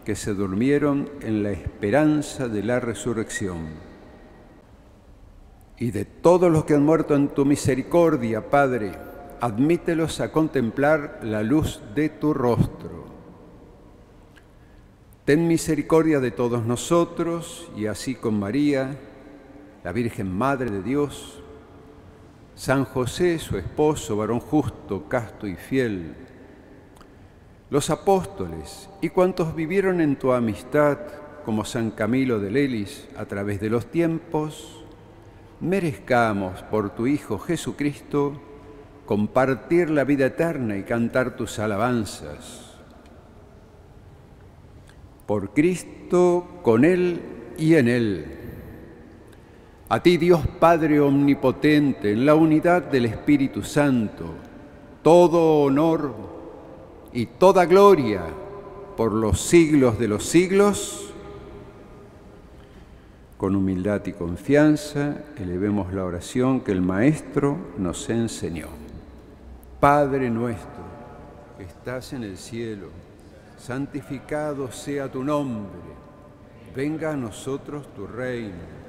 que 0.05 0.15
se 0.15 0.33
durmieron 0.33 1.09
en 1.21 1.43
la 1.43 1.51
esperanza 1.51 2.47
de 2.47 2.63
la 2.63 2.79
resurrección. 2.79 3.67
Y 5.77 5.91
de 5.91 6.05
todos 6.05 6.51
los 6.51 6.65
que 6.65 6.75
han 6.75 6.83
muerto 6.83 7.15
en 7.15 7.29
tu 7.29 7.45
misericordia, 7.45 8.49
Padre, 8.49 8.91
admítelos 9.39 10.19
a 10.19 10.31
contemplar 10.31 11.19
la 11.23 11.41
luz 11.41 11.81
de 11.95 12.09
tu 12.09 12.33
rostro. 12.33 13.07
Ten 15.25 15.47
misericordia 15.47 16.19
de 16.19 16.31
todos 16.31 16.65
nosotros 16.65 17.71
y 17.77 17.85
así 17.85 18.15
con 18.15 18.39
María, 18.39 18.97
la 19.83 19.91
Virgen 19.91 20.31
Madre 20.31 20.69
de 20.69 20.81
Dios, 20.81 21.41
San 22.55 22.83
José, 22.83 23.39
su 23.39 23.57
esposo, 23.57 24.17
varón 24.17 24.41
justo, 24.41 25.07
casto 25.07 25.47
y 25.47 25.55
fiel, 25.55 26.13
los 27.69 27.89
apóstoles 27.89 28.89
y 29.01 29.09
cuantos 29.09 29.55
vivieron 29.55 30.01
en 30.01 30.17
tu 30.17 30.33
amistad, 30.33 30.97
como 31.45 31.63
San 31.63 31.91
Camilo 31.91 32.39
de 32.39 32.51
Lelis, 32.51 33.07
a 33.17 33.25
través 33.25 33.61
de 33.61 33.69
los 33.69 33.85
tiempos, 33.85 34.83
merezcamos 35.61 36.61
por 36.63 36.89
tu 36.91 37.07
Hijo 37.07 37.39
Jesucristo 37.39 38.39
compartir 39.05 39.89
la 39.89 40.03
vida 40.03 40.27
eterna 40.27 40.77
y 40.77 40.83
cantar 40.83 41.35
tus 41.35 41.57
alabanzas. 41.57 42.75
Por 45.25 45.53
Cristo, 45.53 46.59
con 46.61 46.83
Él 46.83 47.21
y 47.57 47.75
en 47.75 47.87
Él 47.87 48.38
a 49.91 49.99
ti 50.03 50.17
Dios 50.17 50.45
Padre 50.59 50.99
Omnipotente, 50.99 52.11
en 52.11 52.23
la 52.23 52.35
unidad 52.35 52.83
del 52.83 53.05
Espíritu 53.05 53.63
Santo, 53.63 54.25
todo 55.01 55.63
honor 55.63 56.13
y 57.11 57.25
toda 57.25 57.65
gloria 57.65 58.21
por 58.95 59.11
los 59.11 59.41
siglos 59.41 59.97
de 59.97 60.07
los 60.07 60.25
siglos. 60.25 61.11
Con 63.37 63.55
humildad 63.55 64.05
y 64.05 64.13
confianza 64.13 65.23
elevemos 65.37 65.91
la 65.91 66.05
oración 66.05 66.59
que 66.59 66.71
el 66.71 66.81
Maestro 66.81 67.57
nos 67.79 68.11
enseñó. 68.11 68.67
Padre 69.79 70.29
nuestro, 70.29 70.83
que 71.57 71.63
estás 71.63 72.13
en 72.13 72.23
el 72.23 72.37
cielo, 72.37 72.89
santificado 73.57 74.71
sea 74.71 75.11
tu 75.11 75.23
nombre, 75.23 75.79
venga 76.75 77.13
a 77.13 77.17
nosotros 77.17 77.91
tu 77.95 78.05
reino 78.05 78.88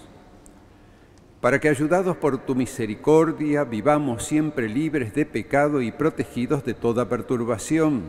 para 1.41 1.59
que 1.59 1.69
ayudados 1.69 2.15
por 2.17 2.37
tu 2.37 2.53
misericordia 2.53 3.63
vivamos 3.63 4.23
siempre 4.23 4.69
libres 4.69 5.15
de 5.15 5.25
pecado 5.25 5.81
y 5.81 5.91
protegidos 5.91 6.63
de 6.63 6.75
toda 6.75 7.09
perturbación, 7.09 8.03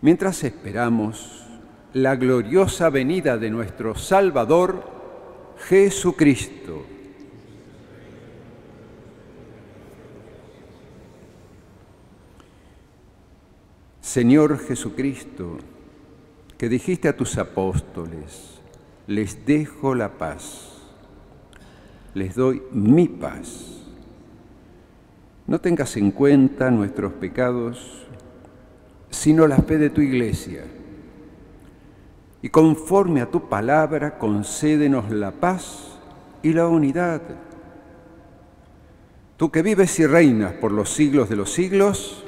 mientras 0.00 0.42
esperamos 0.42 1.46
la 1.92 2.16
gloriosa 2.16 2.90
venida 2.90 3.38
de 3.38 3.50
nuestro 3.50 3.94
Salvador, 3.94 4.82
Jesucristo. 5.68 6.84
Señor 14.00 14.58
Jesucristo, 14.58 15.58
que 16.58 16.68
dijiste 16.68 17.08
a 17.08 17.16
tus 17.16 17.38
apóstoles, 17.38 18.60
les 19.06 19.46
dejo 19.46 19.94
la 19.94 20.18
paz 20.18 20.71
les 22.14 22.34
doy 22.34 22.62
mi 22.72 23.08
paz. 23.08 23.82
No 25.46 25.60
tengas 25.60 25.96
en 25.96 26.10
cuenta 26.10 26.70
nuestros 26.70 27.12
pecados, 27.14 28.06
sino 29.10 29.46
la 29.46 29.58
fe 29.58 29.78
de 29.78 29.90
tu 29.90 30.00
iglesia. 30.00 30.64
Y 32.42 32.48
conforme 32.48 33.20
a 33.20 33.30
tu 33.30 33.48
palabra, 33.48 34.18
concédenos 34.18 35.10
la 35.10 35.30
paz 35.30 35.98
y 36.42 36.52
la 36.52 36.68
unidad. 36.68 37.22
Tú 39.36 39.50
que 39.50 39.62
vives 39.62 39.98
y 40.00 40.06
reinas 40.06 40.52
por 40.54 40.72
los 40.72 40.90
siglos 40.90 41.28
de 41.28 41.36
los 41.36 41.52
siglos, 41.52 42.24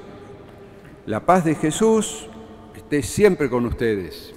la 1.07 1.27
paz 1.27 1.45
de 1.45 1.55
Jesús 1.55 2.29
esté 2.75 3.03
siempre 3.03 3.51
con 3.51 3.67
ustedes. 3.67 4.35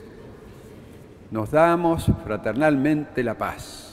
Nos 1.31 1.51
damos 1.51 2.11
fraternalmente 2.23 3.23
la 3.23 3.37
paz. 3.37 3.86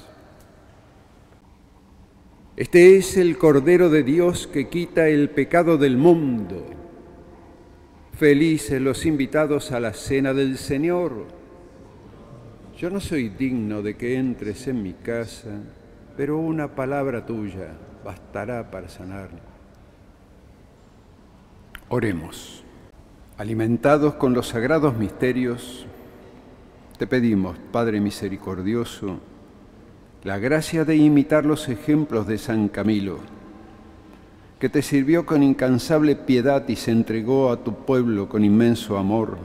Este 2.56 2.96
es 2.96 3.16
el 3.16 3.36
Cordero 3.36 3.90
de 3.90 4.04
Dios 4.04 4.46
que 4.46 4.68
quita 4.68 5.08
el 5.08 5.28
pecado 5.28 5.76
del 5.76 5.96
mundo. 5.96 6.64
Felices 8.12 8.80
los 8.80 9.06
invitados 9.06 9.72
a 9.72 9.80
la 9.80 9.92
cena 9.92 10.32
del 10.32 10.56
Señor. 10.56 11.26
Yo 12.78 12.90
no 12.90 13.00
soy 13.00 13.28
digno 13.28 13.82
de 13.82 13.96
que 13.96 14.16
entres 14.16 14.68
en 14.68 14.84
mi 14.84 14.92
casa, 14.92 15.50
pero 16.16 16.38
una 16.38 16.76
palabra 16.76 17.26
tuya 17.26 17.72
bastará 18.04 18.70
para 18.70 18.88
sanar. 18.88 19.30
Oremos. 21.88 22.62
Alimentados 23.36 24.14
con 24.14 24.32
los 24.32 24.46
sagrados 24.46 24.96
misterios, 24.96 25.86
te 26.98 27.08
pedimos, 27.08 27.56
Padre 27.72 28.00
misericordioso, 28.00 29.18
la 30.24 30.38
gracia 30.38 30.86
de 30.86 30.96
imitar 30.96 31.44
los 31.44 31.68
ejemplos 31.68 32.26
de 32.26 32.38
San 32.38 32.68
Camilo, 32.68 33.18
que 34.58 34.70
te 34.70 34.80
sirvió 34.80 35.26
con 35.26 35.42
incansable 35.42 36.16
piedad 36.16 36.66
y 36.66 36.76
se 36.76 36.92
entregó 36.92 37.50
a 37.50 37.62
tu 37.62 37.74
pueblo 37.84 38.26
con 38.26 38.42
inmenso 38.42 38.96
amor. 38.96 39.36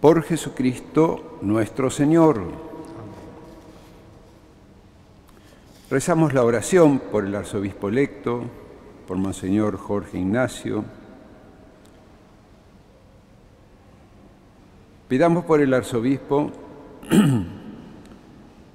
Por 0.00 0.22
Jesucristo 0.22 1.38
nuestro 1.42 1.90
Señor. 1.90 2.42
Rezamos 5.90 6.32
la 6.32 6.44
oración 6.44 6.98
por 6.98 7.26
el 7.26 7.34
arzobispo 7.34 7.90
electo, 7.90 8.44
por 9.06 9.18
Monseñor 9.18 9.76
Jorge 9.76 10.18
Ignacio. 10.18 10.84
Pidamos 15.08 15.44
por 15.44 15.60
el 15.60 15.74
arzobispo 15.74 16.52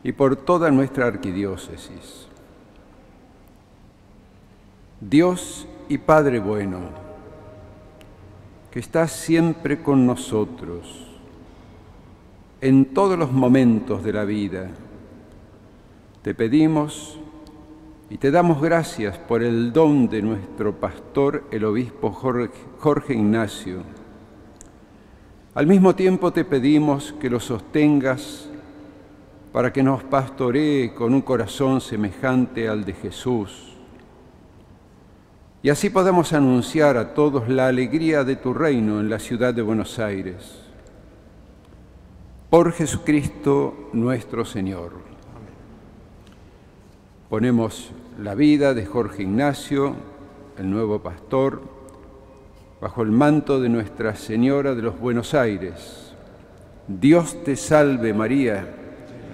y 0.04 0.12
por 0.12 0.36
toda 0.36 0.70
nuestra 0.70 1.08
arquidiócesis. 1.08 2.28
Dios 5.00 5.68
y 5.90 5.98
Padre 5.98 6.40
bueno, 6.40 6.80
que 8.72 8.80
estás 8.80 9.12
siempre 9.12 9.82
con 9.82 10.06
nosotros 10.06 11.08
en 12.62 12.86
todos 12.86 13.20
los 13.20 13.32
momentos 13.32 14.04
de 14.04 14.14
la 14.14 14.24
vida, 14.24 14.70
te 16.22 16.34
pedimos 16.34 17.20
y 18.10 18.18
te 18.18 18.32
damos 18.32 18.62
gracias 18.62 19.18
por 19.18 19.44
el 19.44 19.74
don 19.74 20.08
de 20.08 20.22
nuestro 20.22 20.80
pastor, 20.80 21.44
el 21.52 21.66
obispo 21.66 22.12
Jorge, 22.12 23.14
Ignacio. 23.14 23.82
Al 25.56 25.68
mismo 25.68 25.94
tiempo 25.94 26.32
te 26.32 26.46
pedimos 26.46 27.14
que 27.20 27.30
lo 27.30 27.42
sostengas 27.42 28.50
para 29.54 29.72
que 29.72 29.84
nos 29.84 30.04
pastoree 30.04 30.96
con 30.96 31.14
un 31.14 31.22
corazón 31.22 31.80
semejante 31.80 32.68
al 32.68 32.84
de 32.84 32.94
Jesús. 32.94 33.76
Y 35.62 35.70
así 35.70 35.92
podamos 35.92 36.34
anunciar 36.34 36.98
a 36.98 37.14
todos 37.14 37.48
la 37.48 37.68
alegría 37.68 38.24
de 38.24 38.36
tu 38.36 38.52
reino 38.52 39.00
en 39.00 39.12
la 39.12 39.20
ciudad 39.20 39.54
de 39.54 39.62
Buenos 39.62 40.00
Aires. 40.00 40.60
Por 42.50 42.74
Jesucristo 42.74 43.90
nuestro 43.94 44.44
Señor. 44.44 44.94
Ponemos 47.30 47.92
la 48.20 48.34
vida 48.34 48.74
de 48.74 48.88
Jorge 48.88 49.22
Ignacio, 49.22 49.96
el 50.58 50.70
nuevo 50.70 51.04
pastor, 51.04 51.62
bajo 52.82 53.04
el 53.04 53.12
manto 53.12 53.62
de 53.62 53.70
Nuestra 53.70 54.16
Señora 54.16 54.74
de 54.74 54.82
los 54.82 55.00
Buenos 55.00 55.36
Aires. 55.36 56.12
Dios 56.88 57.44
te 57.44 57.56
salve 57.56 58.14
María 58.14 58.80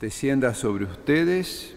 descienda 0.00 0.54
sobre 0.54 0.84
ustedes, 0.84 1.74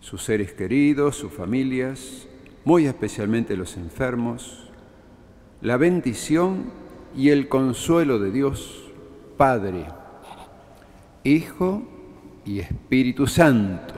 sus 0.00 0.22
seres 0.22 0.52
queridos, 0.52 1.16
sus 1.16 1.32
familias, 1.32 2.26
muy 2.64 2.86
especialmente 2.86 3.56
los 3.56 3.76
enfermos, 3.76 4.70
la 5.60 5.76
bendición 5.76 6.70
y 7.16 7.30
el 7.30 7.48
consuelo 7.48 8.18
de 8.18 8.30
Dios, 8.30 8.84
Padre, 9.36 9.86
Hijo 11.24 11.82
y 12.44 12.60
Espíritu 12.60 13.26
Santo. 13.26 13.94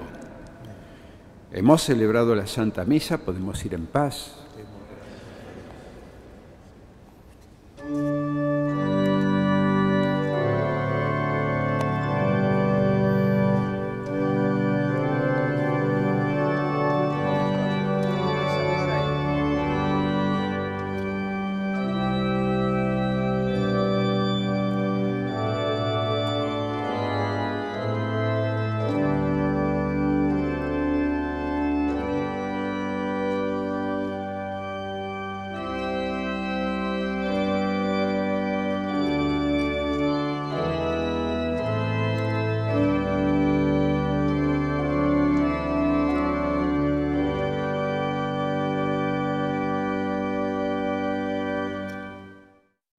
Hemos 1.52 1.82
celebrado 1.82 2.34
la 2.34 2.46
Santa 2.46 2.84
Misa, 2.84 3.18
podemos 3.18 3.64
ir 3.64 3.74
en 3.74 3.86
paz. 3.86 4.41